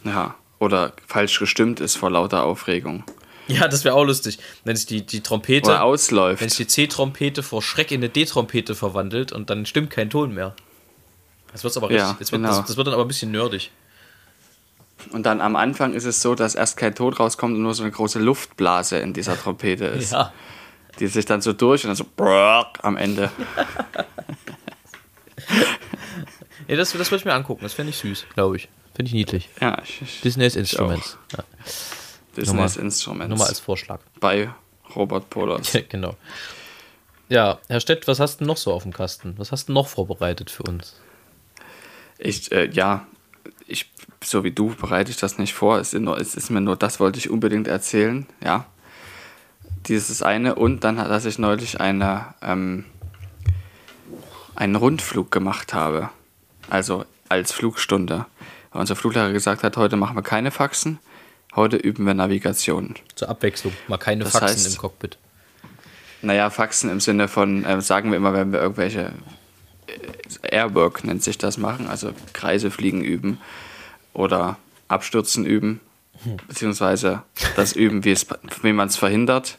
Ja. 0.02 0.34
Oder 0.58 0.94
falsch 1.06 1.38
gestimmt 1.38 1.78
ist 1.78 1.94
vor 1.94 2.10
lauter 2.10 2.42
Aufregung. 2.42 3.04
Ja, 3.46 3.68
das 3.68 3.84
wäre 3.84 3.94
auch 3.94 4.02
lustig, 4.02 4.40
wenn 4.64 4.74
sich 4.74 4.86
die, 4.86 5.06
die 5.06 5.20
Trompete, 5.20 5.70
Oder 5.70 5.84
ausläuft. 5.84 6.42
wenn 6.42 6.48
sich 6.48 6.58
die 6.58 6.66
C-Trompete 6.66 7.44
vor 7.44 7.62
Schreck 7.62 7.92
in 7.92 8.00
eine 8.00 8.08
D-Trompete 8.08 8.74
verwandelt 8.74 9.30
und 9.30 9.48
dann 9.48 9.64
stimmt 9.64 9.90
kein 9.90 10.10
Ton 10.10 10.34
mehr. 10.34 10.56
Das, 11.52 11.62
wird's 11.62 11.76
aber 11.76 11.92
Ja, 11.92 12.08
richtig, 12.08 12.18
das, 12.18 12.32
wird, 12.32 12.42
genau. 12.42 12.56
das, 12.56 12.66
das 12.66 12.76
wird 12.76 12.88
dann 12.88 12.94
aber 12.94 13.04
ein 13.04 13.08
bisschen 13.08 13.30
nerdig. 13.30 13.70
Und 15.12 15.24
dann 15.24 15.40
am 15.40 15.54
Anfang 15.54 15.94
ist 15.94 16.04
es 16.04 16.20
so, 16.20 16.34
dass 16.34 16.56
erst 16.56 16.76
kein 16.76 16.96
Ton 16.96 17.12
rauskommt 17.12 17.54
und 17.54 17.62
nur 17.62 17.74
so 17.74 17.84
eine 17.84 17.92
große 17.92 18.18
Luftblase 18.18 18.98
in 18.98 19.12
dieser 19.12 19.38
Trompete 19.38 19.84
ist. 19.84 20.10
Ja. 20.14 20.32
Die 20.98 21.06
sich 21.06 21.24
dann 21.24 21.40
so 21.40 21.52
durch 21.52 21.84
und 21.84 21.88
dann 21.90 21.96
so 21.96 22.04
am 22.82 22.96
Ende. 22.96 23.30
ja 26.68 26.76
das, 26.76 26.92
das 26.92 27.10
würde 27.10 27.16
ich 27.20 27.24
mir 27.24 27.34
angucken, 27.34 27.62
das 27.62 27.72
fände 27.74 27.90
ich 27.90 27.96
süß, 27.98 28.26
glaube 28.34 28.56
ich. 28.56 28.68
Finde 28.94 29.08
ich 29.08 29.14
niedlich. 29.14 29.48
Ja, 29.60 29.80
ich, 29.82 30.02
ich, 30.02 30.20
Disney's 30.20 30.56
Instruments. 30.56 31.16
Ja. 31.32 31.44
Disney's 32.36 32.48
Nummer- 32.48 32.84
Instruments. 32.84 33.28
Nur 33.28 33.38
mal 33.38 33.46
als 33.48 33.60
Vorschlag. 33.60 34.00
bei 34.20 34.50
Robert 34.94 35.30
Polos. 35.30 35.72
Ja, 35.72 35.80
genau. 35.88 36.16
Ja, 37.28 37.58
Herr 37.68 37.80
Stett, 37.80 38.08
was 38.08 38.18
hast 38.18 38.40
du 38.40 38.44
noch 38.44 38.56
so 38.56 38.72
auf 38.72 38.82
dem 38.82 38.92
Kasten? 38.92 39.34
Was 39.38 39.52
hast 39.52 39.68
du 39.68 39.72
noch 39.72 39.86
vorbereitet 39.86 40.50
für 40.50 40.64
uns? 40.64 40.96
Ich, 42.18 42.50
äh, 42.50 42.68
ja, 42.70 43.06
ich, 43.68 43.88
so 44.22 44.42
wie 44.42 44.50
du 44.50 44.74
bereite 44.74 45.10
ich 45.12 45.16
das 45.16 45.38
nicht 45.38 45.54
vor. 45.54 45.78
Es 45.78 45.94
ist, 45.94 46.00
nur, 46.00 46.18
es 46.20 46.34
ist 46.34 46.50
mir 46.50 46.60
nur, 46.60 46.76
das 46.76 46.98
wollte 46.98 47.18
ich 47.20 47.30
unbedingt 47.30 47.68
erzählen, 47.68 48.26
ja. 48.44 48.66
Dieses 49.86 50.22
eine 50.22 50.56
und 50.56 50.82
dann, 50.84 50.96
dass 50.96 51.24
ich 51.24 51.38
neulich 51.38 51.80
eine, 51.80 52.34
ähm, 52.42 52.84
einen 54.60 54.76
Rundflug 54.76 55.30
gemacht 55.30 55.72
habe. 55.74 56.10
Also 56.68 57.06
als 57.28 57.50
Flugstunde. 57.52 58.26
Weil 58.72 58.80
unser 58.80 58.94
Fluglehrer 58.94 59.32
gesagt 59.32 59.62
hat, 59.64 59.76
heute 59.76 59.96
machen 59.96 60.16
wir 60.16 60.22
keine 60.22 60.50
Faxen, 60.50 60.98
heute 61.56 61.76
üben 61.76 62.04
wir 62.06 62.14
Navigation. 62.14 62.94
Zur 63.14 63.30
Abwechslung. 63.30 63.72
Mal 63.88 63.96
keine 63.96 64.24
Das 64.24 64.32
Faxen 64.34 64.58
heißt- 64.58 64.72
im 64.74 64.76
Cockpit. 64.78 65.18
Naja, 66.22 66.50
Faxen 66.50 66.90
im 66.90 67.00
Sinne 67.00 67.26
von, 67.28 67.64
äh, 67.64 67.80
sagen 67.80 68.10
wir 68.10 68.18
immer, 68.18 68.34
wenn 68.34 68.52
wir 68.52 68.60
irgendwelche 68.60 69.12
äh, 69.86 70.48
Airwork 70.56 71.04
nennt 71.04 71.22
sich 71.22 71.38
das 71.38 71.56
machen, 71.56 71.88
also 71.88 72.12
Kreise 72.34 72.70
fliegen 72.70 73.02
üben 73.02 73.40
oder 74.12 74.58
Abstürzen 74.88 75.46
üben, 75.46 75.80
beziehungsweise 76.46 77.22
das 77.56 77.72
üben, 77.72 78.04
wie, 78.04 78.10
es, 78.12 78.26
wie 78.62 78.74
man 78.74 78.88
es 78.88 78.96
verhindert. 78.96 79.58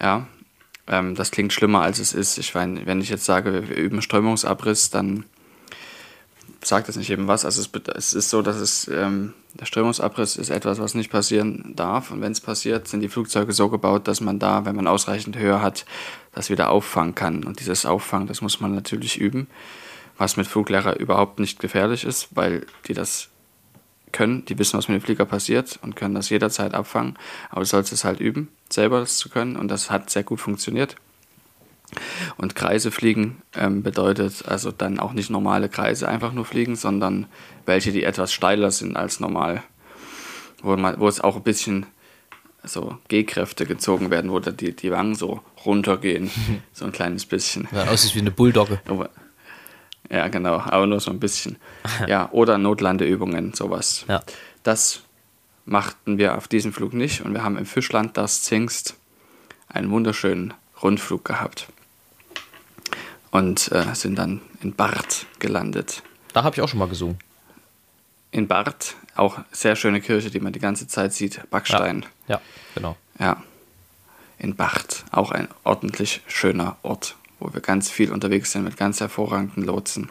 Ja, 0.00 0.26
ähm, 0.88 1.14
das 1.14 1.30
klingt 1.30 1.52
schlimmer 1.52 1.82
als 1.82 1.98
es 1.98 2.12
ist. 2.12 2.38
Ich 2.38 2.54
meine, 2.54 2.86
wenn 2.86 3.00
ich 3.00 3.08
jetzt 3.08 3.24
sage, 3.24 3.68
wir 3.68 3.76
üben 3.76 4.02
Strömungsabriss, 4.02 4.90
dann 4.90 5.24
sagt 6.62 6.88
das 6.88 6.96
nicht 6.96 7.10
eben 7.10 7.28
was. 7.28 7.44
Also 7.44 7.60
es, 7.60 7.70
es 7.94 8.14
ist 8.14 8.30
so, 8.30 8.42
dass 8.42 8.56
es 8.56 8.88
ähm, 8.88 9.34
der 9.54 9.66
Strömungsabriss 9.66 10.36
ist 10.36 10.50
etwas, 10.50 10.80
was 10.80 10.94
nicht 10.94 11.10
passieren 11.10 11.72
darf. 11.76 12.10
Und 12.10 12.20
wenn 12.20 12.32
es 12.32 12.40
passiert, 12.40 12.88
sind 12.88 13.00
die 13.00 13.08
Flugzeuge 13.08 13.52
so 13.52 13.68
gebaut, 13.68 14.08
dass 14.08 14.20
man 14.20 14.38
da, 14.38 14.64
wenn 14.64 14.76
man 14.76 14.86
ausreichend 14.86 15.36
Höhe 15.36 15.62
hat, 15.62 15.84
das 16.32 16.50
wieder 16.50 16.70
auffangen 16.70 17.14
kann. 17.14 17.44
Und 17.44 17.60
dieses 17.60 17.86
Auffangen, 17.86 18.26
das 18.26 18.40
muss 18.40 18.60
man 18.60 18.74
natürlich 18.74 19.18
üben, 19.18 19.46
was 20.16 20.36
mit 20.36 20.46
Fluglehrer 20.46 20.98
überhaupt 20.98 21.38
nicht 21.38 21.60
gefährlich 21.60 22.04
ist, 22.04 22.28
weil 22.32 22.66
die 22.86 22.94
das 22.94 23.28
können, 24.12 24.44
die 24.44 24.58
wissen, 24.58 24.78
was 24.78 24.88
mit 24.88 25.00
dem 25.00 25.04
Flieger 25.04 25.24
passiert 25.24 25.78
und 25.82 25.96
können 25.96 26.14
das 26.14 26.30
jederzeit 26.30 26.74
abfangen. 26.74 27.16
Aber 27.50 27.60
du 27.60 27.66
sollst 27.66 27.92
es 27.92 28.04
halt 28.04 28.20
üben, 28.20 28.48
selber 28.70 29.00
das 29.00 29.18
zu 29.18 29.28
können. 29.28 29.56
Und 29.56 29.68
das 29.68 29.90
hat 29.90 30.10
sehr 30.10 30.22
gut 30.22 30.40
funktioniert. 30.40 30.96
Und 32.36 32.54
Kreise 32.54 32.90
fliegen 32.90 33.42
ähm, 33.54 33.82
bedeutet 33.82 34.46
also 34.46 34.70
dann 34.70 34.98
auch 35.00 35.12
nicht 35.12 35.30
normale 35.30 35.68
Kreise 35.68 36.08
einfach 36.08 36.32
nur 36.32 36.44
fliegen, 36.44 36.76
sondern 36.76 37.26
welche, 37.64 37.92
die 37.92 38.04
etwas 38.04 38.32
steiler 38.32 38.70
sind 38.70 38.96
als 38.96 39.20
normal. 39.20 39.62
Wo, 40.62 40.76
man, 40.76 40.98
wo 41.00 41.08
es 41.08 41.20
auch 41.20 41.36
ein 41.36 41.42
bisschen 41.42 41.86
so 42.64 42.98
G-Kräfte 43.08 43.64
gezogen 43.64 44.10
werden, 44.10 44.30
wo 44.30 44.40
da 44.40 44.50
die, 44.50 44.74
die 44.74 44.90
Wangen 44.90 45.14
so 45.14 45.40
runtergehen. 45.64 46.30
so 46.72 46.84
ein 46.84 46.92
kleines 46.92 47.26
bisschen. 47.26 47.68
Ja, 47.72 47.84
aussieht 47.84 48.14
wie 48.14 48.20
eine 48.20 48.30
Bulldogge. 48.30 48.80
Aber, 48.86 49.10
ja, 50.10 50.28
genau, 50.28 50.58
aber 50.58 50.86
nur 50.86 51.00
so 51.00 51.10
ein 51.10 51.20
bisschen. 51.20 51.58
Ja, 52.06 52.28
oder 52.32 52.58
Notlandeübungen, 52.58 53.54
sowas. 53.54 54.04
Ja. 54.08 54.22
Das 54.62 55.02
machten 55.64 56.18
wir 56.18 56.36
auf 56.36 56.48
diesem 56.48 56.72
Flug 56.72 56.94
nicht 56.94 57.20
und 57.22 57.34
wir 57.34 57.42
haben 57.42 57.58
im 57.58 57.66
Fischland 57.66 58.16
das 58.16 58.42
Zingst 58.42 58.96
einen 59.68 59.90
wunderschönen 59.90 60.54
Rundflug 60.82 61.24
gehabt. 61.24 61.68
Und 63.30 63.70
äh, 63.72 63.94
sind 63.94 64.18
dann 64.18 64.40
in 64.62 64.74
Barth 64.74 65.26
gelandet. 65.38 66.02
Da 66.32 66.44
habe 66.44 66.56
ich 66.56 66.62
auch 66.62 66.68
schon 66.68 66.78
mal 66.78 66.88
gesungen. 66.88 67.18
In 68.30 68.48
Barth, 68.48 68.96
auch 69.16 69.38
sehr 69.52 69.76
schöne 69.76 70.00
Kirche, 70.00 70.30
die 70.30 70.40
man 70.40 70.52
die 70.52 70.58
ganze 70.58 70.86
Zeit 70.86 71.12
sieht, 71.12 71.42
Backstein. 71.50 72.06
Ja, 72.26 72.40
genau. 72.74 72.96
Ja. 73.18 73.42
In 74.38 74.54
Barth, 74.54 75.04
auch 75.10 75.30
ein 75.30 75.48
ordentlich 75.64 76.22
schöner 76.26 76.76
Ort, 76.82 77.16
wo 77.38 77.52
wir 77.52 77.60
ganz 77.60 77.90
viel 77.90 78.12
unterwegs 78.12 78.52
sind 78.52 78.64
mit 78.64 78.76
ganz 78.76 79.00
hervorragenden 79.00 79.64
Lotsen. 79.64 80.10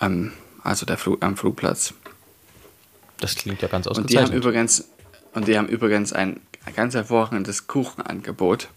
Ähm, 0.00 0.32
also 0.62 0.86
der 0.86 0.96
Flug, 0.96 1.22
am 1.24 1.36
Flugplatz. 1.36 1.94
Das 3.20 3.36
klingt 3.36 3.62
ja 3.62 3.68
ganz 3.68 3.86
Und 3.86 3.94
die 4.10 4.16
haben 4.16 4.24
ausgezeichnet. 4.24 4.36
übrigens, 4.36 4.88
und 5.34 5.48
die 5.48 5.56
haben 5.58 5.68
übrigens 5.68 6.12
ein, 6.12 6.40
ganz 6.74 6.94
hervorragendes 6.94 7.66
Kuchenangebot. 7.66 8.68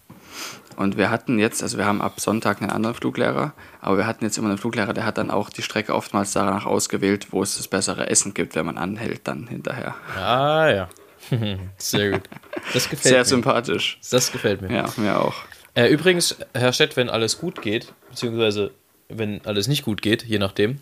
Und 0.76 0.96
wir 0.96 1.10
hatten 1.10 1.38
jetzt, 1.40 1.62
also 1.62 1.76
wir 1.76 1.86
haben 1.86 2.00
ab 2.00 2.20
Sonntag 2.20 2.60
einen 2.62 2.70
anderen 2.70 2.94
Fluglehrer, 2.94 3.52
aber 3.80 3.96
wir 3.96 4.06
hatten 4.06 4.24
jetzt 4.24 4.38
immer 4.38 4.48
einen 4.48 4.58
Fluglehrer, 4.58 4.92
der 4.92 5.04
hat 5.04 5.18
dann 5.18 5.30
auch 5.30 5.50
die 5.50 5.62
Strecke 5.62 5.92
oftmals 5.94 6.32
danach 6.32 6.66
ausgewählt, 6.66 7.28
wo 7.32 7.42
es 7.42 7.56
das 7.56 7.66
bessere 7.66 8.08
Essen 8.08 8.32
gibt, 8.32 8.54
wenn 8.54 8.66
man 8.66 8.78
anhält 8.78 9.22
dann 9.24 9.48
hinterher. 9.48 9.96
Ah, 10.16 10.68
ja. 10.68 10.88
Sehr 11.78 12.12
gut. 12.12 12.28
Das 12.72 12.84
gefällt 12.84 13.02
Sehr 13.02 13.18
mir. 13.18 13.24
sympathisch. 13.24 13.98
Das 14.10 14.30
gefällt 14.30 14.62
mir. 14.62 14.72
Ja, 14.72 14.86
mir 14.96 15.20
auch. 15.20 15.34
Äh, 15.78 15.88
übrigens, 15.92 16.36
Herr 16.54 16.72
Stett, 16.72 16.96
wenn 16.96 17.08
alles 17.08 17.38
gut 17.38 17.62
geht, 17.62 17.92
beziehungsweise 18.10 18.72
wenn 19.08 19.40
alles 19.46 19.68
nicht 19.68 19.84
gut 19.84 20.02
geht, 20.02 20.24
je 20.24 20.38
nachdem, 20.40 20.80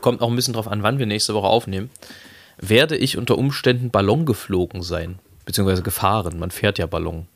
kommt 0.00 0.22
auch 0.22 0.30
ein 0.30 0.34
bisschen 0.36 0.54
drauf 0.54 0.66
an, 0.66 0.82
wann 0.82 0.98
wir 0.98 1.04
nächste 1.04 1.34
Woche 1.34 1.46
aufnehmen, 1.46 1.90
werde 2.56 2.96
ich 2.96 3.18
unter 3.18 3.36
Umständen 3.36 3.90
Ballon 3.90 4.24
geflogen 4.24 4.82
sein, 4.82 5.18
beziehungsweise 5.44 5.82
gefahren. 5.82 6.38
Man 6.38 6.50
fährt 6.50 6.78
ja 6.78 6.86
Ballon. 6.86 7.26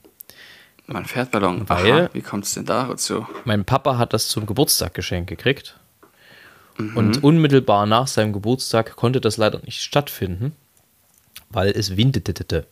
Man 0.87 1.05
fährt 1.05 1.31
Ballon. 1.31 1.69
Weil- 1.69 1.93
Aha, 1.93 2.09
wie 2.15 2.23
kommt 2.23 2.45
es 2.47 2.55
denn 2.55 2.65
dazu? 2.65 3.27
Mein 3.45 3.67
Papa 3.67 3.99
hat 3.99 4.15
das 4.15 4.29
zum 4.29 4.47
Geburtstag 4.47 4.95
geschenkt 4.95 5.29
gekriegt. 5.29 5.79
Und 6.79 7.23
unmittelbar 7.23 7.85
nach 7.87 8.07
seinem 8.07 8.33
Geburtstag 8.33 8.97
konnte 8.97 9.21
das 9.21 9.37
leider 9.37 9.61
nicht 9.61 9.83
stattfinden, 9.83 10.57
weil 11.51 11.71
es 11.71 11.97
windete. 11.99 12.67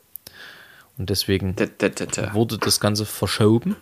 Und 0.99 1.11
deswegen 1.11 1.57
tä, 1.57 1.67
tä, 1.67 1.91
tä. 1.91 2.35
wurde 2.35 2.59
das 2.59 2.79
Ganze 2.81 3.05
verschoben 3.05 3.77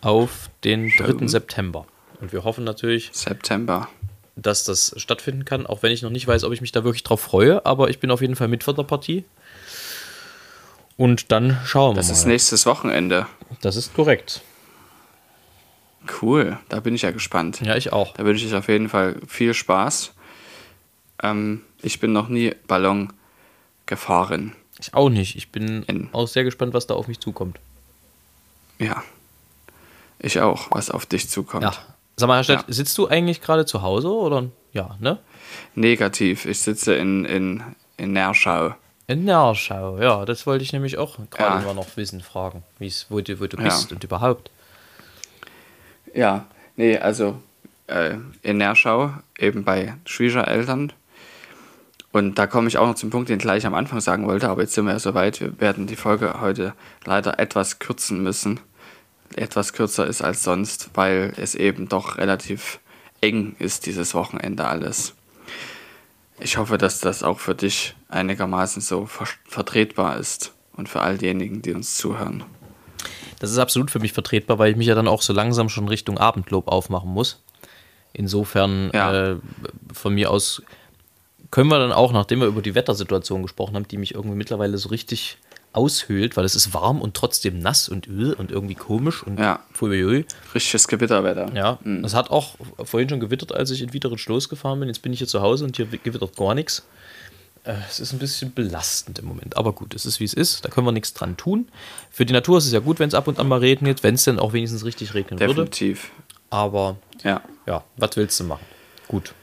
auf 0.00 0.50
den 0.64 0.88
3. 0.96 1.26
September. 1.28 1.86
Und 2.20 2.32
wir 2.32 2.44
hoffen 2.44 2.64
natürlich, 2.64 3.10
September. 3.12 3.88
dass 4.36 4.62
das 4.64 4.94
stattfinden 4.96 5.44
kann, 5.44 5.66
auch 5.66 5.82
wenn 5.82 5.90
ich 5.92 6.02
noch 6.02 6.10
nicht 6.10 6.26
weiß, 6.28 6.44
ob 6.44 6.52
ich 6.52 6.60
mich 6.60 6.70
da 6.72 6.84
wirklich 6.84 7.02
drauf 7.02 7.20
freue, 7.20 7.64
aber 7.66 7.90
ich 7.90 7.98
bin 7.98 8.10
auf 8.12 8.20
jeden 8.20 8.36
Fall 8.36 8.46
mit 8.48 8.62
von 8.62 8.76
der 8.76 8.84
Partie. 8.84 9.24
Und 10.96 11.30
dann 11.32 11.58
schauen 11.64 11.94
wir 11.94 12.00
Das 12.00 12.06
mal. 12.08 12.12
ist 12.14 12.24
nächstes 12.26 12.66
Wochenende. 12.66 13.26
das 13.62 13.76
ist 13.76 13.94
korrekt. 13.94 14.42
Cool, 16.22 16.58
da 16.68 16.80
bin 16.80 16.94
ich 16.94 17.02
ja 17.02 17.10
gespannt. 17.10 17.60
Ja, 17.60 17.76
ich 17.76 17.92
auch. 17.92 18.14
Da 18.14 18.24
wünsche 18.24 18.46
ich 18.46 18.54
auf 18.54 18.68
jeden 18.68 18.88
Fall 18.88 19.16
viel 19.26 19.52
Spaß. 19.54 20.12
Ähm, 21.22 21.62
ich 21.82 22.00
bin 22.00 22.12
noch 22.12 22.28
nie 22.28 22.54
Ballon 22.66 23.12
gefahren. 23.86 24.54
Ich 24.80 24.94
auch 24.94 25.08
nicht. 25.08 25.36
Ich 25.36 25.50
bin 25.50 25.82
In- 25.84 26.08
auch 26.12 26.26
sehr 26.28 26.44
gespannt, 26.44 26.74
was 26.74 26.86
da 26.86 26.94
auf 26.94 27.08
mich 27.08 27.20
zukommt. 27.20 27.58
Ja. 28.78 29.02
Ich 30.20 30.40
auch, 30.40 30.68
was 30.70 30.90
auf 30.90 31.06
dich 31.06 31.28
zukommt. 31.28 31.64
Ja. 31.64 31.72
Sag 32.16 32.26
mal, 32.28 32.36
Herr 32.36 32.44
Stett, 32.44 32.64
Ja. 32.66 32.72
sitzt 32.74 32.96
du 32.98 33.06
eigentlich 33.08 33.40
gerade 33.40 33.66
zu 33.66 33.82
Hause 33.82 34.08
oder? 34.12 34.44
Ja, 34.72 34.96
ne? 35.00 35.18
Negativ. 35.74 36.44
Ich 36.46 36.60
sitze 36.60 36.94
in, 36.94 37.24
in, 37.24 37.62
in 37.96 38.12
Nerschau. 38.12 38.74
In 39.06 39.24
Nerschau, 39.24 39.98
ja, 39.98 40.24
das 40.26 40.46
wollte 40.46 40.62
ich 40.64 40.72
nämlich 40.72 40.98
auch 40.98 41.16
gerade 41.30 41.66
Ja. 41.66 41.72
noch 41.74 41.96
wissen, 41.96 42.20
fragen, 42.20 42.62
wie's, 42.78 43.06
wo 43.08 43.20
du, 43.20 43.40
wo 43.40 43.46
du 43.46 43.56
Ja. 43.56 43.62
bist 43.64 43.90
und 43.92 44.04
überhaupt. 44.04 44.50
Ja, 46.14 46.46
nee, 46.76 46.98
also 46.98 47.40
äh, 47.86 48.16
in 48.42 48.58
Nerschau, 48.58 49.12
eben 49.38 49.64
bei 49.64 49.94
Schwiegereltern. 50.04 50.92
Und 52.12 52.38
da 52.38 52.46
komme 52.46 52.68
ich 52.68 52.78
auch 52.78 52.86
noch 52.86 52.94
zum 52.94 53.10
Punkt, 53.10 53.28
den 53.28 53.36
ich 53.36 53.42
gleich 53.42 53.66
am 53.66 53.74
Anfang 53.74 54.00
sagen 54.00 54.26
wollte, 54.26 54.48
aber 54.48 54.62
jetzt 54.62 54.72
sind 54.74 54.86
wir 54.86 54.92
ja 54.92 54.98
soweit. 54.98 55.40
Wir 55.40 55.60
werden 55.60 55.86
die 55.86 55.96
Folge 55.96 56.40
heute 56.40 56.72
leider 57.04 57.38
etwas 57.38 57.78
kürzen 57.78 58.22
müssen. 58.22 58.60
Etwas 59.36 59.74
kürzer 59.74 60.06
ist 60.06 60.22
als 60.22 60.42
sonst, 60.42 60.90
weil 60.94 61.34
es 61.36 61.54
eben 61.54 61.88
doch 61.88 62.16
relativ 62.16 62.80
eng 63.20 63.56
ist, 63.58 63.84
dieses 63.86 64.14
Wochenende 64.14 64.64
alles. 64.64 65.14
Ich 66.40 66.56
hoffe, 66.56 66.78
dass 66.78 67.00
das 67.00 67.22
auch 67.22 67.40
für 67.40 67.54
dich 67.54 67.94
einigermaßen 68.08 68.80
so 68.80 69.06
ver 69.06 69.26
vertretbar 69.46 70.16
ist 70.18 70.54
und 70.76 70.88
für 70.88 71.00
all 71.02 71.18
diejenigen, 71.18 71.60
die 71.62 71.74
uns 71.74 71.96
zuhören. 71.96 72.44
Das 73.40 73.50
ist 73.50 73.58
absolut 73.58 73.90
für 73.90 73.98
mich 73.98 74.12
vertretbar, 74.12 74.58
weil 74.58 74.70
ich 74.70 74.76
mich 74.76 74.86
ja 74.86 74.94
dann 74.94 75.08
auch 75.08 75.20
so 75.22 75.32
langsam 75.32 75.68
schon 75.68 75.88
Richtung 75.88 76.16
Abendlob 76.16 76.68
aufmachen 76.68 77.10
muss. 77.10 77.42
Insofern 78.12 78.90
Ja. 78.94 79.32
äh, 79.32 79.36
von 79.92 80.14
mir 80.14 80.30
aus 80.30 80.62
können 81.50 81.68
wir 81.70 81.78
dann 81.78 81.92
auch, 81.92 82.12
nachdem 82.12 82.40
wir 82.40 82.46
über 82.46 82.62
die 82.62 82.74
Wettersituation 82.74 83.42
gesprochen 83.42 83.74
haben, 83.76 83.88
die 83.88 83.96
mich 83.96 84.14
irgendwie 84.14 84.36
mittlerweile 84.36 84.76
so 84.78 84.88
richtig 84.90 85.38
aushöhlt, 85.72 86.36
weil 86.36 86.44
es 86.44 86.56
ist 86.56 86.72
warm 86.74 87.00
und 87.00 87.14
trotzdem 87.14 87.58
nass 87.58 87.88
und 87.88 88.06
öl 88.08 88.32
und 88.32 88.50
irgendwie 88.50 88.74
komisch 88.74 89.22
und 89.22 89.38
Ja. 89.38 89.60
Richtiges 90.54 90.88
Gewitterwetter. 90.88 91.52
Ja, 91.54 91.78
es 92.04 92.14
hat 92.14 92.30
auch 92.30 92.54
vorhin 92.84 93.08
schon 93.08 93.20
gewittert, 93.20 93.52
als 93.54 93.70
ich 93.70 93.82
in 93.82 93.92
Wiederitsch 93.92 94.26
losgefahren 94.28 94.80
bin. 94.80 94.88
Jetzt 94.88 95.02
bin 95.02 95.12
ich 95.12 95.18
hier 95.18 95.28
zu 95.28 95.42
Hause 95.42 95.64
und 95.64 95.76
hier 95.76 95.86
gewittert 95.86 96.36
gar 96.36 96.54
nichts. 96.54 96.86
Äh, 97.64 97.74
Es 97.88 98.00
ist 98.00 98.12
ein 98.12 98.18
bisschen 98.18 98.52
belastend 98.54 99.18
im 99.18 99.26
Moment. 99.26 99.56
Aber 99.58 99.72
gut, 99.72 99.94
es 99.94 100.06
ist 100.06 100.20
wie 100.20 100.24
es 100.24 100.32
ist. 100.34 100.64
Da 100.64 100.70
können 100.70 100.86
wir 100.86 100.92
nichts 100.92 101.12
dran 101.12 101.36
tun. 101.36 101.68
Für 102.10 102.24
die 102.24 102.32
Natur 102.32 102.58
ist 102.58 102.66
es 102.66 102.72
ja 102.72 102.80
gut, 102.80 102.98
wenn 102.98 103.08
es 103.08 103.14
ab 103.14 103.28
und 103.28 103.38
an 103.38 103.46
mal 103.46 103.58
regnet, 103.60 104.02
wenn 104.02 104.14
es 104.14 104.24
denn 104.24 104.38
auch 104.38 104.52
wenigstens 104.54 104.84
richtig 104.86 105.12
regnen 105.14 105.38
würde. 105.38 105.52
Definitiv. 105.54 106.10
Aber 106.50 106.96
Ja. 107.22 107.42
ja, 107.66 107.84
was 107.98 108.16
willst 108.16 108.40
du 108.40 108.44
machen? 108.44 108.64
Gut. 109.06 109.34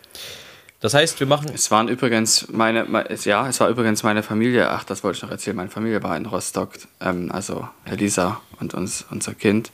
Das 0.86 0.94
heißt, 0.94 1.20
wir 1.20 1.26
machen. 1.26 1.50
Es 1.52 1.72
waren 1.72 1.88
übrigens 1.88 2.48
meine, 2.50 2.86
ja, 3.24 3.48
es 3.48 3.60
war 3.60 3.70
übrigens 3.70 4.04
meine 4.04 4.22
Familie, 4.22 4.70
ach, 4.70 4.84
das 4.84 5.04
wollte 5.04 5.16
ich 5.18 5.24
noch 5.24 5.32
erzählen, 5.32 5.56
meine 5.56 5.72
Familie 5.72 6.04
war 6.04 6.16
in 6.16 6.28
Rostock, 6.28 6.74
ähm, 7.02 7.32
also 7.32 7.68
Elisa 7.86 8.40
und 8.60 8.76
uns, 8.76 9.04
unser 9.10 9.34
Kind. 9.34 9.72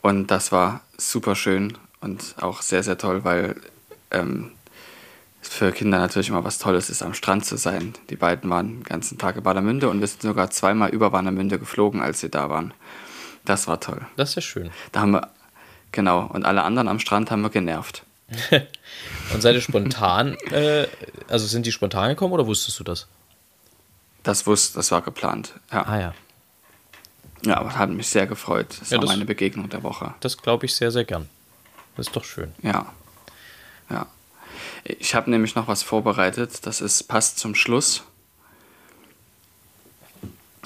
Und 0.00 0.30
das 0.30 0.50
war 0.50 0.80
super 0.96 1.36
schön 1.36 1.76
und 2.00 2.36
auch 2.40 2.62
sehr, 2.62 2.82
sehr 2.82 2.96
toll, 2.96 3.22
weil 3.24 3.56
ähm, 4.12 4.52
es 5.42 5.50
für 5.50 5.72
Kinder 5.72 5.98
natürlich 5.98 6.30
immer 6.30 6.42
was 6.42 6.58
Tolles 6.58 6.88
ist, 6.88 7.02
am 7.02 7.12
Strand 7.12 7.44
zu 7.44 7.58
sein. 7.58 7.92
Die 8.08 8.16
beiden 8.16 8.48
waren 8.48 8.78
den 8.78 8.82
ganzen 8.82 9.18
Tag 9.18 9.36
in 9.36 9.44
Warnemünde 9.44 9.90
und 9.90 10.00
wir 10.00 10.06
sind 10.06 10.22
sogar 10.22 10.48
zweimal 10.48 10.88
über 10.88 11.12
Warnemünde 11.12 11.58
geflogen, 11.58 12.00
als 12.00 12.20
sie 12.20 12.30
da 12.30 12.48
waren. 12.48 12.72
Das 13.44 13.68
war 13.68 13.78
toll. 13.78 14.00
Das 14.16 14.30
ist 14.30 14.36
ja 14.36 14.40
schön. 14.40 14.70
Da 14.90 15.02
haben 15.02 15.10
wir, 15.10 15.28
genau, 15.92 16.30
und 16.32 16.46
alle 16.46 16.62
anderen 16.62 16.88
am 16.88 16.98
Strand 16.98 17.30
haben 17.30 17.42
wir 17.42 17.50
genervt. 17.50 18.06
Und 19.32 19.40
seid 19.42 19.54
ihr 19.54 19.60
spontan, 19.60 20.34
äh, 20.50 20.86
also 21.28 21.46
sind 21.46 21.66
die 21.66 21.72
spontan 21.72 22.08
gekommen 22.10 22.32
oder 22.32 22.46
wusstest 22.46 22.78
du 22.80 22.84
das? 22.84 23.06
Das 24.22 24.46
wusste, 24.46 24.76
das 24.76 24.90
war 24.90 25.02
geplant. 25.02 25.52
Ja. 25.70 25.82
Ah 25.86 26.00
ja, 26.00 26.14
Ja, 27.44 27.58
aber 27.58 27.76
hat 27.76 27.90
mich 27.90 28.08
sehr 28.08 28.26
gefreut. 28.26 28.76
Das 28.80 28.90
Ja, 28.90 28.96
war 28.96 29.02
das- 29.02 29.10
meine 29.10 29.24
Begegnung 29.26 29.68
der 29.68 29.82
Woche. 29.82 30.14
das 30.20 30.38
glaube 30.38 30.66
ich 30.66 30.74
sehr, 30.74 30.90
sehr 30.90 31.04
gern. 31.04 31.28
Das 31.96 32.06
ist 32.08 32.16
doch 32.16 32.24
schön. 32.24 32.52
Ja. 32.62 32.86
Ja. 33.90 34.06
Ich 34.84 35.14
habe 35.14 35.30
nämlich 35.30 35.54
noch 35.54 35.68
was 35.68 35.82
vorbereitet. 35.82 36.66
Das 36.66 36.80
ist 36.80 37.04
passt 37.04 37.38
zum 37.38 37.54
Schluss. 37.54 38.02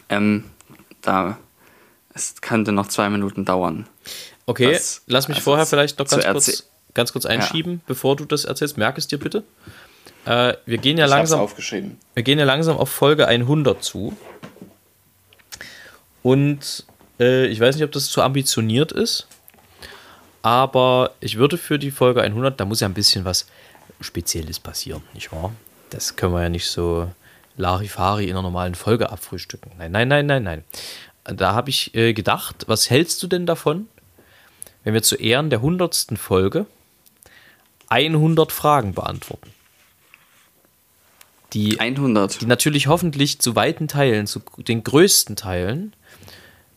Ähm, 0.09 0.45
da 1.03 1.39
es 2.15 2.41
könnte 2.41 2.73
noch 2.73 2.89
zwei 2.89 3.11
Minuten 3.11 3.45
dauern. 3.45 3.87
Okay, 4.47 4.79
lass 5.07 5.29
mich 5.29 5.37
also 5.39 5.45
vorher 5.51 5.67
vielleicht 5.67 5.99
noch 5.99 6.09
ganz 6.09 6.25
kurz 6.25 6.65
ganz 6.95 7.13
kurz 7.13 7.27
einschieben, 7.27 7.81
bevor 7.87 8.17
du 8.17 8.25
das 8.25 8.45
erzählst. 8.45 8.77
Merk 8.79 8.99
es 8.99 9.07
dir 9.07 9.19
bitte. 9.19 9.45
Äh, 10.25 10.55
wir 10.67 10.79
gehen 10.79 10.99
ja 10.99 11.05
Ich 11.07 11.11
langsam. 11.11 11.41
aufgeschrieben. 11.41 11.99
Wir 12.15 12.23
gehen 12.23 12.39
ja 12.39 12.45
langsam 12.45 12.77
auf 12.77 12.91
Folge 12.91 13.27
100 13.29 13.83
zu. 13.83 14.17
Und 16.23 16.85
äh, 17.21 17.47
ich 17.47 17.61
weiß 17.61 17.77
nicht, 17.77 17.85
ob 17.85 17.93
das 17.93 18.07
zu 18.11 18.23
ambitioniert 18.23 18.93
ist, 18.93 19.27
aber 20.43 21.13
ich 21.21 21.37
würde 21.37 21.59
für 21.59 21.79
die 21.79 21.91
Folge 21.91 22.23
100, 22.23 22.59
da 22.61 22.65
muss 22.65 22.81
ja 22.81 22.89
ein 22.89 22.95
bisschen 22.95 23.25
was 23.25 23.47
Spezielles 24.01 24.59
passieren, 24.61 25.03
nicht 25.15 25.33
wahr? 25.33 25.53
Das 25.91 26.17
können 26.17 26.33
wir 26.35 26.43
ja 26.43 26.49
nicht 26.49 26.69
so 26.71 27.11
Larifari 27.57 28.25
in 28.25 28.31
einer 28.31 28.43
normalen 28.43 28.75
Folge 28.75 29.11
abfrühstücken. 29.11 29.73
Nein, 29.79 29.91
nein, 29.93 30.09
nein, 30.09 30.27
nein, 30.27 30.43
nein. 30.43 30.65
Da 31.25 31.55
habe 31.55 31.71
ich 31.71 31.95
äh, 31.95 32.13
gedacht, 32.13 32.65
was 32.69 32.91
hältst 32.91 33.23
du 33.23 33.27
denn 33.27 33.47
davon, 33.47 33.89
wenn 34.85 34.95
wir 34.95 35.03
zu 35.03 35.17
Ehren 35.17 35.51
der 35.51 35.59
100. 35.61 36.07
Folge 36.17 36.67
100 37.89 38.53
Fragen 38.53 38.95
beantworten? 38.95 39.51
Die 41.55 41.81
100. 41.81 42.43
die 42.43 42.47
natürlich 42.47 42.89
hoffentlich 42.89 43.39
zu 43.39 43.57
weiten 43.57 43.89
Teilen, 43.89 44.27
zu 44.27 44.41
den 44.59 44.85
größten 44.85 45.35
Teilen 45.37 45.95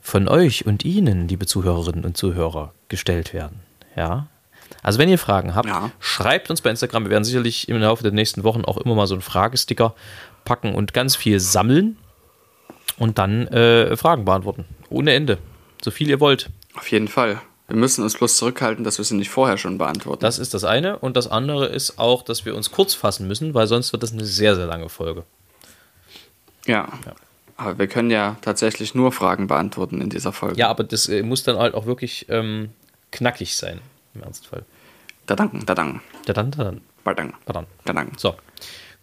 von 0.02 0.28
euch 0.30 0.66
und 0.66 0.86
Ihnen, 0.86 1.28
liebe 1.28 1.46
Zuhörerinnen 1.46 2.06
und 2.06 2.16
Zuhörer, 2.16 2.74
gestellt 2.88 3.34
werden. 3.34 3.60
Ja. 3.96 4.28
Also 4.82 4.98
wenn 4.98 5.10
ihr 5.10 5.18
Fragen 5.20 5.54
habt, 5.54 5.68
Ja. 5.68 5.92
schreibt 6.00 6.50
uns 6.50 6.62
bei 6.62 6.70
Instagram. 6.70 7.04
Wir 7.04 7.12
werden 7.12 7.26
sicherlich 7.26 7.68
im 7.68 7.78
Laufe 7.82 8.02
der 8.04 8.14
nächsten 8.14 8.44
Wochen 8.44 8.64
auch 8.64 8.78
immer 8.78 8.96
mal 8.96 9.08
so 9.08 9.14
einen 9.16 9.22
Fragesticker 9.22 9.94
packen 10.46 10.74
und 10.74 10.94
ganz 10.94 11.16
viel 11.18 11.40
sammeln 11.42 11.98
und 12.98 13.18
dann 13.18 13.48
äh, 13.48 13.96
Fragen 13.98 14.24
beantworten. 14.26 14.66
Ohne 14.90 15.14
Ende. 15.14 15.38
So 15.84 15.92
viel 15.92 16.10
ihr 16.10 16.20
wollt. 16.22 16.50
Auf 16.76 16.90
jeden 16.90 17.10
Fall. 17.10 17.42
Wir 17.72 17.78
müssen 17.78 18.04
uns 18.04 18.16
bloß 18.18 18.36
zurückhalten, 18.36 18.84
dass 18.84 18.98
wir 18.98 19.06
sie 19.06 19.16
nicht 19.16 19.30
vorher 19.30 19.58
schon 19.58 19.78
beantworten. 19.78 20.20
Das 20.20 20.40
ist 20.40 20.54
das 20.54 20.66
eine. 20.66 21.00
Und 21.00 21.16
das 21.16 21.28
andere 21.32 21.68
ist 21.68 22.00
auch, 22.00 22.22
dass 22.22 22.44
wir 22.44 22.54
uns 22.54 22.70
kurz 22.70 22.94
fassen 22.94 23.30
müssen, 23.30 23.54
weil 23.54 23.66
sonst 23.66 23.94
wird 23.94 24.04
das 24.04 24.12
eine 24.12 24.26
sehr, 24.26 24.58
sehr 24.58 24.66
lange 24.66 24.90
Folge. 24.90 25.24
ja. 26.66 26.90
Aber 27.56 27.78
wir 27.80 27.88
können 27.88 28.12
ja 28.12 28.36
tatsächlich 28.42 28.94
nur 28.94 29.14
Fragen 29.14 29.48
beantworten 29.48 30.02
in 30.02 30.10
dieser 30.10 30.34
Folge. 30.34 30.58
Ja, 30.58 30.68
aber 30.68 30.84
das 30.84 31.08
äh, 31.08 31.24
muss 31.24 31.44
dann 31.44 31.58
halt 31.58 31.74
auch 31.74 31.86
wirklich 31.86 32.26
ähm, 32.28 32.72
knackig 33.12 33.56
sein, 33.56 33.80
im 34.16 34.24
Ernstfall. 34.24 34.66
Da 35.28 35.36
danken, 35.38 35.66
da 35.66 35.74
danken, 35.74 36.02
Ja, 36.28 36.34
dann, 36.34 36.52
da 36.52 36.64
dann. 36.66 36.82
da 37.06 37.94
danken. 37.94 38.18
So. 38.18 38.36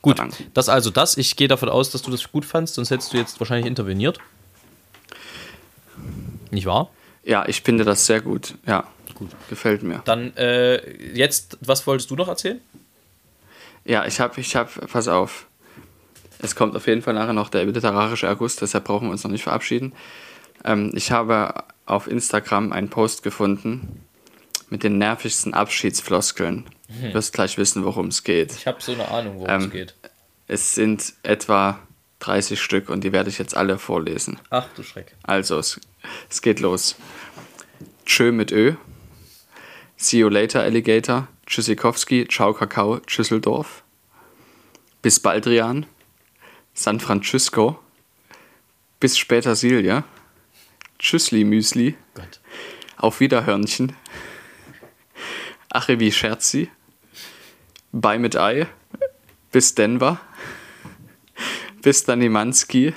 Gut, 0.03 0.19
Danke. 0.19 0.45
das 0.53 0.69
also 0.69 0.91
das. 0.91 1.17
Ich 1.17 1.37
gehe 1.37 1.49
davon 1.49 1.71
aus, 1.71 1.91
dass 1.91 2.03
du 2.03 2.11
das 2.11 2.31
gut 2.31 2.45
fandst, 2.45 2.75
sonst 2.75 2.91
hättest 2.91 3.15
du 3.15 3.17
jetzt 3.17 3.41
wahrscheinlich 3.41 3.67
interveniert. 3.67 4.19
Nicht 6.51 6.67
wahr? 6.67 6.91
Ja, 7.29 7.47
ich 7.47 7.61
finde 7.61 7.85
das 7.85 8.07
sehr 8.07 8.23
gut. 8.23 8.55
Ja, 8.67 8.85
gut. 9.15 9.29
Gefällt 9.51 9.83
mir. 9.83 10.01
Dann 10.07 10.35
äh, 10.39 11.13
jetzt, 11.13 11.59
was 11.61 11.87
wolltest 11.87 12.11
du 12.11 12.17
noch 12.17 12.27
erzählen? 12.27 12.59
Ja, 13.85 14.07
ich 14.07 14.19
habe, 14.19 14.41
ich 14.41 14.57
habe, 14.57 14.71
pass 14.87 15.09
auf. 15.09 15.47
Es 16.39 16.57
kommt 16.57 16.75
auf 16.75 16.87
jeden 16.87 17.03
Fall 17.03 17.13
nachher 17.13 17.35
noch 17.35 17.51
der 17.51 17.67
literarische 17.67 18.31
August, 18.31 18.63
deshalb 18.63 18.85
brauchen 18.85 19.09
wir 19.09 19.13
uns 19.13 19.25
noch 19.25 19.31
nicht 19.31 19.43
verabschieden. 19.43 19.93
Ähm, 20.65 20.91
ich 20.95 21.11
habe 21.13 21.65
auf 21.85 22.07
Instagram 22.07 22.73
einen 22.73 22.89
Post 22.89 23.23
gefunden 23.23 24.05
mit 24.71 24.83
den 24.83 24.97
nervigsten 24.97 25.53
Abschiedsfloskeln. 25.53 26.65
Du 26.89 27.13
wirst 27.13 27.35
gleich 27.35 27.59
wissen, 27.59 27.85
worum 27.85 28.07
es 28.07 28.25
geht. 28.25 28.53
Ich 28.53 28.67
habe 28.67 28.81
so 28.81 28.93
eine 28.93 29.07
Ahnung, 29.09 29.41
worum 29.41 29.51
Ähm, 29.51 29.63
es 29.65 29.71
geht. 29.71 29.95
Es 30.47 30.75
sind 30.75 31.13
etwa 31.23 31.79
30 32.21 32.61
Stück 32.61 32.89
und 32.89 33.05
die 33.05 33.13
werde 33.13 33.31
ich 33.31 33.39
jetzt 33.39 33.57
alle 33.57 33.79
vorlesen. 33.79 34.41
Ach 34.51 34.67
du 34.75 34.83
Schreck. 34.83 35.15
Also, 35.23 35.59
es, 35.59 35.81
es 36.29 36.43
geht 36.43 36.61
los. 36.61 36.97
Tschö 38.07 38.33
mit 38.33 38.53
Ö. 38.53 38.75
See 39.97 40.19
you 40.19 40.29
later, 40.29 40.63
Alligator. 40.63 41.29
Tschüssikowski. 41.47 42.27
Ciao, 42.29 42.53
Kakao. 42.53 43.01
Tschüsseldorf. 43.01 43.83
Bis 45.03 45.21
Baldrian. 45.21 45.87
San 46.75 47.01
Francisco. 47.01 47.81
Bis 49.01 49.17
später, 49.17 49.57
Silja. 49.57 50.05
Tschüssli, 50.99 51.45
Müsli. 51.45 51.97
Gott. 52.15 52.41
Auf 52.97 53.21
Wiederhörnchen. 53.21 53.95
Ache 55.71 56.01
wie 56.01 56.13
Scherzi. 56.13 56.71
Bei 57.93 58.19
mit 58.19 58.37
Ei. 58.37 58.67
Bis 59.53 59.75
Denver. 59.75 60.21
Bis 61.89 62.05
Danimanski. 62.05 62.93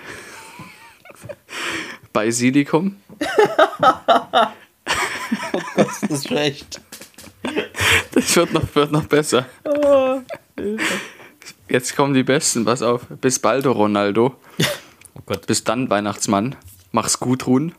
Bei 2.11 2.29
Silikum. 2.29 2.97
Das 5.77 6.03
ist 6.03 6.27
schlecht. 6.27 6.81
Das 8.11 8.35
wird 8.35 8.51
noch, 8.51 8.75
wird 8.75 8.91
noch 8.91 9.05
besser. 9.05 9.45
Jetzt 11.69 11.95
kommen 11.95 12.13
die 12.13 12.23
Besten, 12.23 12.65
pass 12.65 12.81
auf. 12.81 13.03
Bis 13.07 13.39
bald, 13.39 13.65
Ronaldo. 13.65 14.35
Oh 15.13 15.21
Gott. 15.25 15.47
Bis 15.47 15.63
dann, 15.63 15.89
Weihnachtsmann. 15.89 16.57
Mach's 16.91 17.17
gut, 17.17 17.47
Ruhen. 17.47 17.73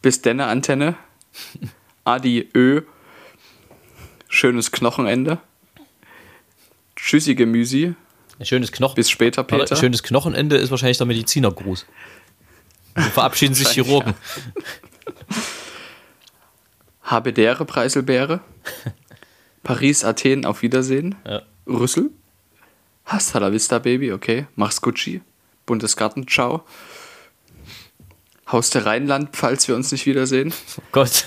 Bis 0.00 0.22
denne, 0.22 0.46
Antenne. 0.46 0.96
Adi, 2.04 2.48
Ö. 2.54 2.80
Schönes 4.28 4.72
Knochenende. 4.72 5.40
Tschüssi, 6.96 7.34
Gemüsi. 7.34 7.94
Ein 8.38 8.46
schönes 8.46 8.72
Knochen. 8.72 8.94
Bis 8.96 9.10
später, 9.10 9.44
Peter. 9.44 9.76
schönes 9.76 10.02
Knochenende 10.02 10.56
ist 10.56 10.70
wahrscheinlich 10.70 10.98
der 10.98 11.06
Medizinergruß. 11.06 11.86
So 12.96 13.02
verabschieden 13.02 13.54
sich 13.54 13.68
Chirurgen. 13.68 14.14
Habedere, 17.02 17.64
Preiselbeere. 17.64 18.40
Paris, 19.62 20.04
Athen, 20.04 20.44
auf 20.44 20.62
Wiedersehen. 20.62 21.16
Ja. 21.26 21.42
Rüssel. 21.66 22.10
Hasta 23.04 23.38
la 23.38 23.52
vista, 23.52 23.78
Baby, 23.78 24.12
okay. 24.12 24.46
Mach's 24.56 24.80
Gucci. 24.80 25.22
Buntes 25.66 25.96
Garten, 25.96 26.26
ciao. 26.28 26.64
Haus 28.50 28.70
der 28.70 28.86
Rheinland, 28.86 29.36
falls 29.36 29.68
wir 29.68 29.74
uns 29.74 29.90
nicht 29.92 30.06
wiedersehen. 30.06 30.52
Oh 30.78 30.82
Gott. 30.92 31.24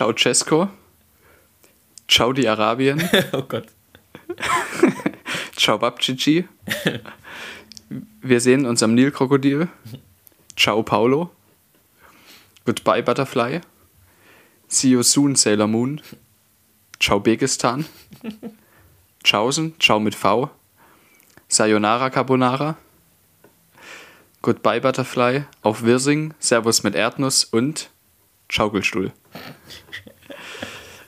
Ciao, 0.00 0.14
Cesco. 0.14 0.70
Ciao, 2.08 2.32
die 2.32 2.48
Arabien. 2.48 3.06
Oh 3.32 3.42
Gott. 3.42 3.66
Ciao, 5.56 5.76
Babcici. 5.76 6.48
Wir 8.22 8.40
sehen 8.40 8.64
uns 8.64 8.82
am 8.82 8.94
Nilkrokodil. 8.94 9.68
Ciao, 10.56 10.82
Paulo. 10.82 11.32
Goodbye, 12.64 13.02
Butterfly. 13.02 13.60
See 14.68 14.88
you 14.88 15.02
soon, 15.02 15.36
Sailor 15.36 15.66
Moon. 15.66 16.00
Ciao, 16.98 17.20
Begistan. 17.20 17.84
Tschaußen, 19.22 19.74
ciao 19.78 20.00
mit 20.00 20.14
V. 20.14 20.48
Sayonara 21.46 22.08
Carbonara. 22.08 22.78
Goodbye, 24.40 24.80
Butterfly. 24.80 25.44
Auf 25.60 25.82
Wirsing, 25.82 26.32
Servus 26.38 26.84
mit 26.84 26.94
Erdnuss 26.94 27.44
und 27.44 27.90
Schaukelstuhl. 28.50 29.12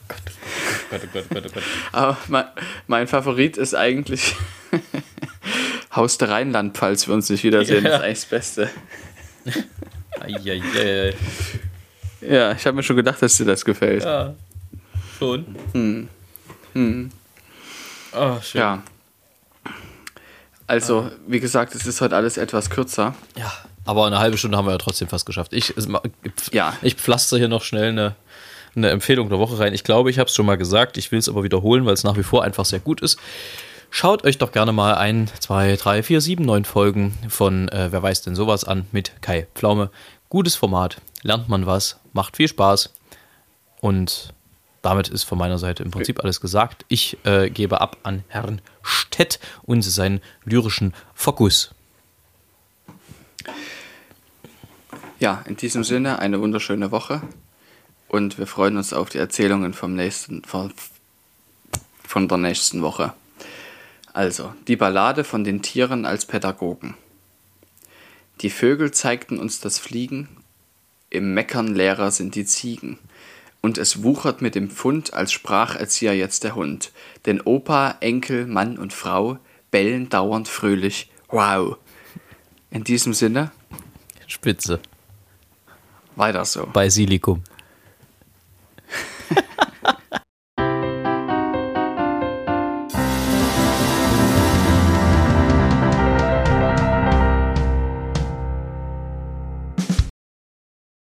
Gott, 0.07 1.01
oh 1.03 1.07
Gott, 1.11 1.25
oh 1.29 1.33
Gott, 1.33 1.43
oh 1.45 1.53
Gott. 1.53 1.63
Aber 1.91 2.17
mein, 2.27 2.45
mein 2.87 3.07
Favorit 3.07 3.57
ist 3.57 3.75
eigentlich 3.75 4.35
Haus 5.95 6.17
der 6.17 6.29
Rheinland, 6.29 6.77
falls 6.77 7.07
wir 7.07 7.13
uns 7.13 7.29
nicht 7.29 7.43
wiedersehen. 7.43 7.83
Ja. 7.83 7.91
Das 7.91 7.99
ist 7.99 8.03
eigentlich 8.03 8.19
das 8.19 8.25
Beste. 8.25 8.69
Eieiei. 10.19 11.13
Ja, 12.21 12.53
ich 12.53 12.65
habe 12.65 12.75
mir 12.75 12.83
schon 12.83 12.95
gedacht, 12.95 13.21
dass 13.21 13.37
dir 13.37 13.45
das 13.45 13.65
gefällt. 13.65 14.03
Ja, 14.03 14.33
schon. 15.19 15.55
Hm. 15.73 17.11
Oh, 18.13 18.39
schön. 18.41 18.61
Ja. 18.61 18.83
Also, 20.65 21.11
wie 21.27 21.39
gesagt, 21.39 21.75
es 21.75 21.85
ist 21.85 21.99
heute 21.99 22.15
alles 22.15 22.37
etwas 22.37 22.69
kürzer. 22.69 23.13
Ja, 23.35 23.51
aber 23.85 24.05
eine 24.05 24.19
halbe 24.19 24.37
Stunde 24.37 24.57
haben 24.57 24.65
wir 24.65 24.71
ja 24.71 24.77
trotzdem 24.77 25.07
fast 25.07 25.25
geschafft. 25.25 25.53
Ich, 25.53 25.73
Ja. 26.51 26.75
ich 26.81 26.95
pflaster 26.95 27.37
hier 27.37 27.47
noch 27.47 27.63
schnell 27.63 27.89
eine, 27.89 28.15
eine 28.75 28.89
Empfehlung 28.89 29.29
der 29.29 29.39
Woche 29.39 29.59
rein. 29.59 29.73
Ich 29.73 29.83
glaube, 29.83 30.09
ich 30.09 30.19
habe 30.19 30.27
es 30.29 30.35
schon 30.35 30.45
mal 30.45 30.57
gesagt. 30.57 30.97
Ich 30.97 31.11
will 31.11 31.19
es 31.19 31.29
aber 31.29 31.43
wiederholen, 31.43 31.85
weil 31.85 31.93
es 31.93 32.03
nach 32.03 32.17
wie 32.17 32.23
vor 32.23 32.43
einfach 32.43 32.65
sehr 32.65 32.79
gut 32.79 33.01
ist. 33.01 33.19
Schaut 33.89 34.23
euch 34.23 34.39
doch 34.39 34.51
gerne 34.51 34.71
mal 34.71 34.95
ein, 34.95 35.29
zwei, 35.39 35.75
drei, 35.75 36.01
vier, 36.01 36.19
sieben, 36.19 36.45
neun 36.45 36.65
Folgen 36.65 37.15
von 37.29 37.69
äh, 37.69 37.91
Wer 37.91 38.01
weiß 38.01 38.23
denn 38.23 38.35
sowas 38.35 38.63
an 38.63 38.87
mit 38.91 39.21
Kai 39.21 39.47
Pflaume. 39.53 39.91
Gutes 40.29 40.55
Format, 40.55 40.97
lernt 41.21 41.47
man 41.47 41.67
was, 41.67 41.99
macht 42.11 42.37
viel 42.37 42.47
Spaß 42.47 42.91
und 43.81 44.33
damit 44.81 45.09
ist 45.09 45.23
von 45.23 45.37
meiner 45.37 45.59
Seite 45.59 45.83
im 45.83 45.91
Prinzip 45.91 46.21
alles 46.23 46.41
gesagt. 46.41 46.85
Ich 46.87 47.17
äh, 47.23 47.51
gebe 47.51 47.81
ab 47.81 47.97
an 48.01 48.23
Herrn 48.29 48.61
Stett 48.81 49.39
und 49.61 49.83
seinen 49.83 50.21
lyrischen 50.43 50.95
Fokus. 51.13 51.69
Ja, 55.23 55.41
in 55.47 55.55
diesem 55.55 55.85
Sinne 55.85 56.19
eine 56.19 56.41
wunderschöne 56.41 56.91
Woche 56.91 57.21
und 58.09 58.37
wir 58.37 58.45
freuen 58.45 58.75
uns 58.75 58.91
auf 58.91 59.07
die 59.07 59.19
Erzählungen 59.19 59.73
vom 59.73 59.95
nächsten, 59.95 60.43
von, 60.43 60.73
von 62.05 62.27
der 62.27 62.39
nächsten 62.39 62.81
Woche. 62.81 63.13
Also, 64.11 64.53
die 64.67 64.75
Ballade 64.75 65.23
von 65.23 65.45
den 65.45 65.61
Tieren 65.61 66.05
als 66.05 66.25
Pädagogen. 66.25 66.95
Die 68.41 68.49
Vögel 68.49 68.91
zeigten 68.91 69.39
uns 69.39 69.61
das 69.61 69.79
Fliegen, 69.79 70.27
im 71.09 71.33
Meckern 71.33 71.73
Lehrer 71.73 72.11
sind 72.11 72.35
die 72.35 72.43
Ziegen. 72.43 72.99
Und 73.61 73.77
es 73.77 74.03
wuchert 74.03 74.41
mit 74.41 74.55
dem 74.55 74.69
Pfund, 74.69 75.13
als 75.13 75.31
Spracherzieher 75.31 76.17
jetzt 76.17 76.43
der 76.43 76.55
Hund. 76.55 76.91
Denn 77.25 77.39
Opa, 77.39 77.95
Enkel, 78.01 78.45
Mann 78.45 78.77
und 78.77 78.91
Frau 78.91 79.37
bellen 79.71 80.09
dauernd 80.09 80.49
fröhlich. 80.49 81.09
Wow. 81.29 81.77
In 82.71 82.83
diesem 82.83 83.13
Sinne, 83.13 83.53
Spitze. 84.27 84.81
Weiter 86.15 86.45
so. 86.45 86.65
Basilikum. 86.65 87.41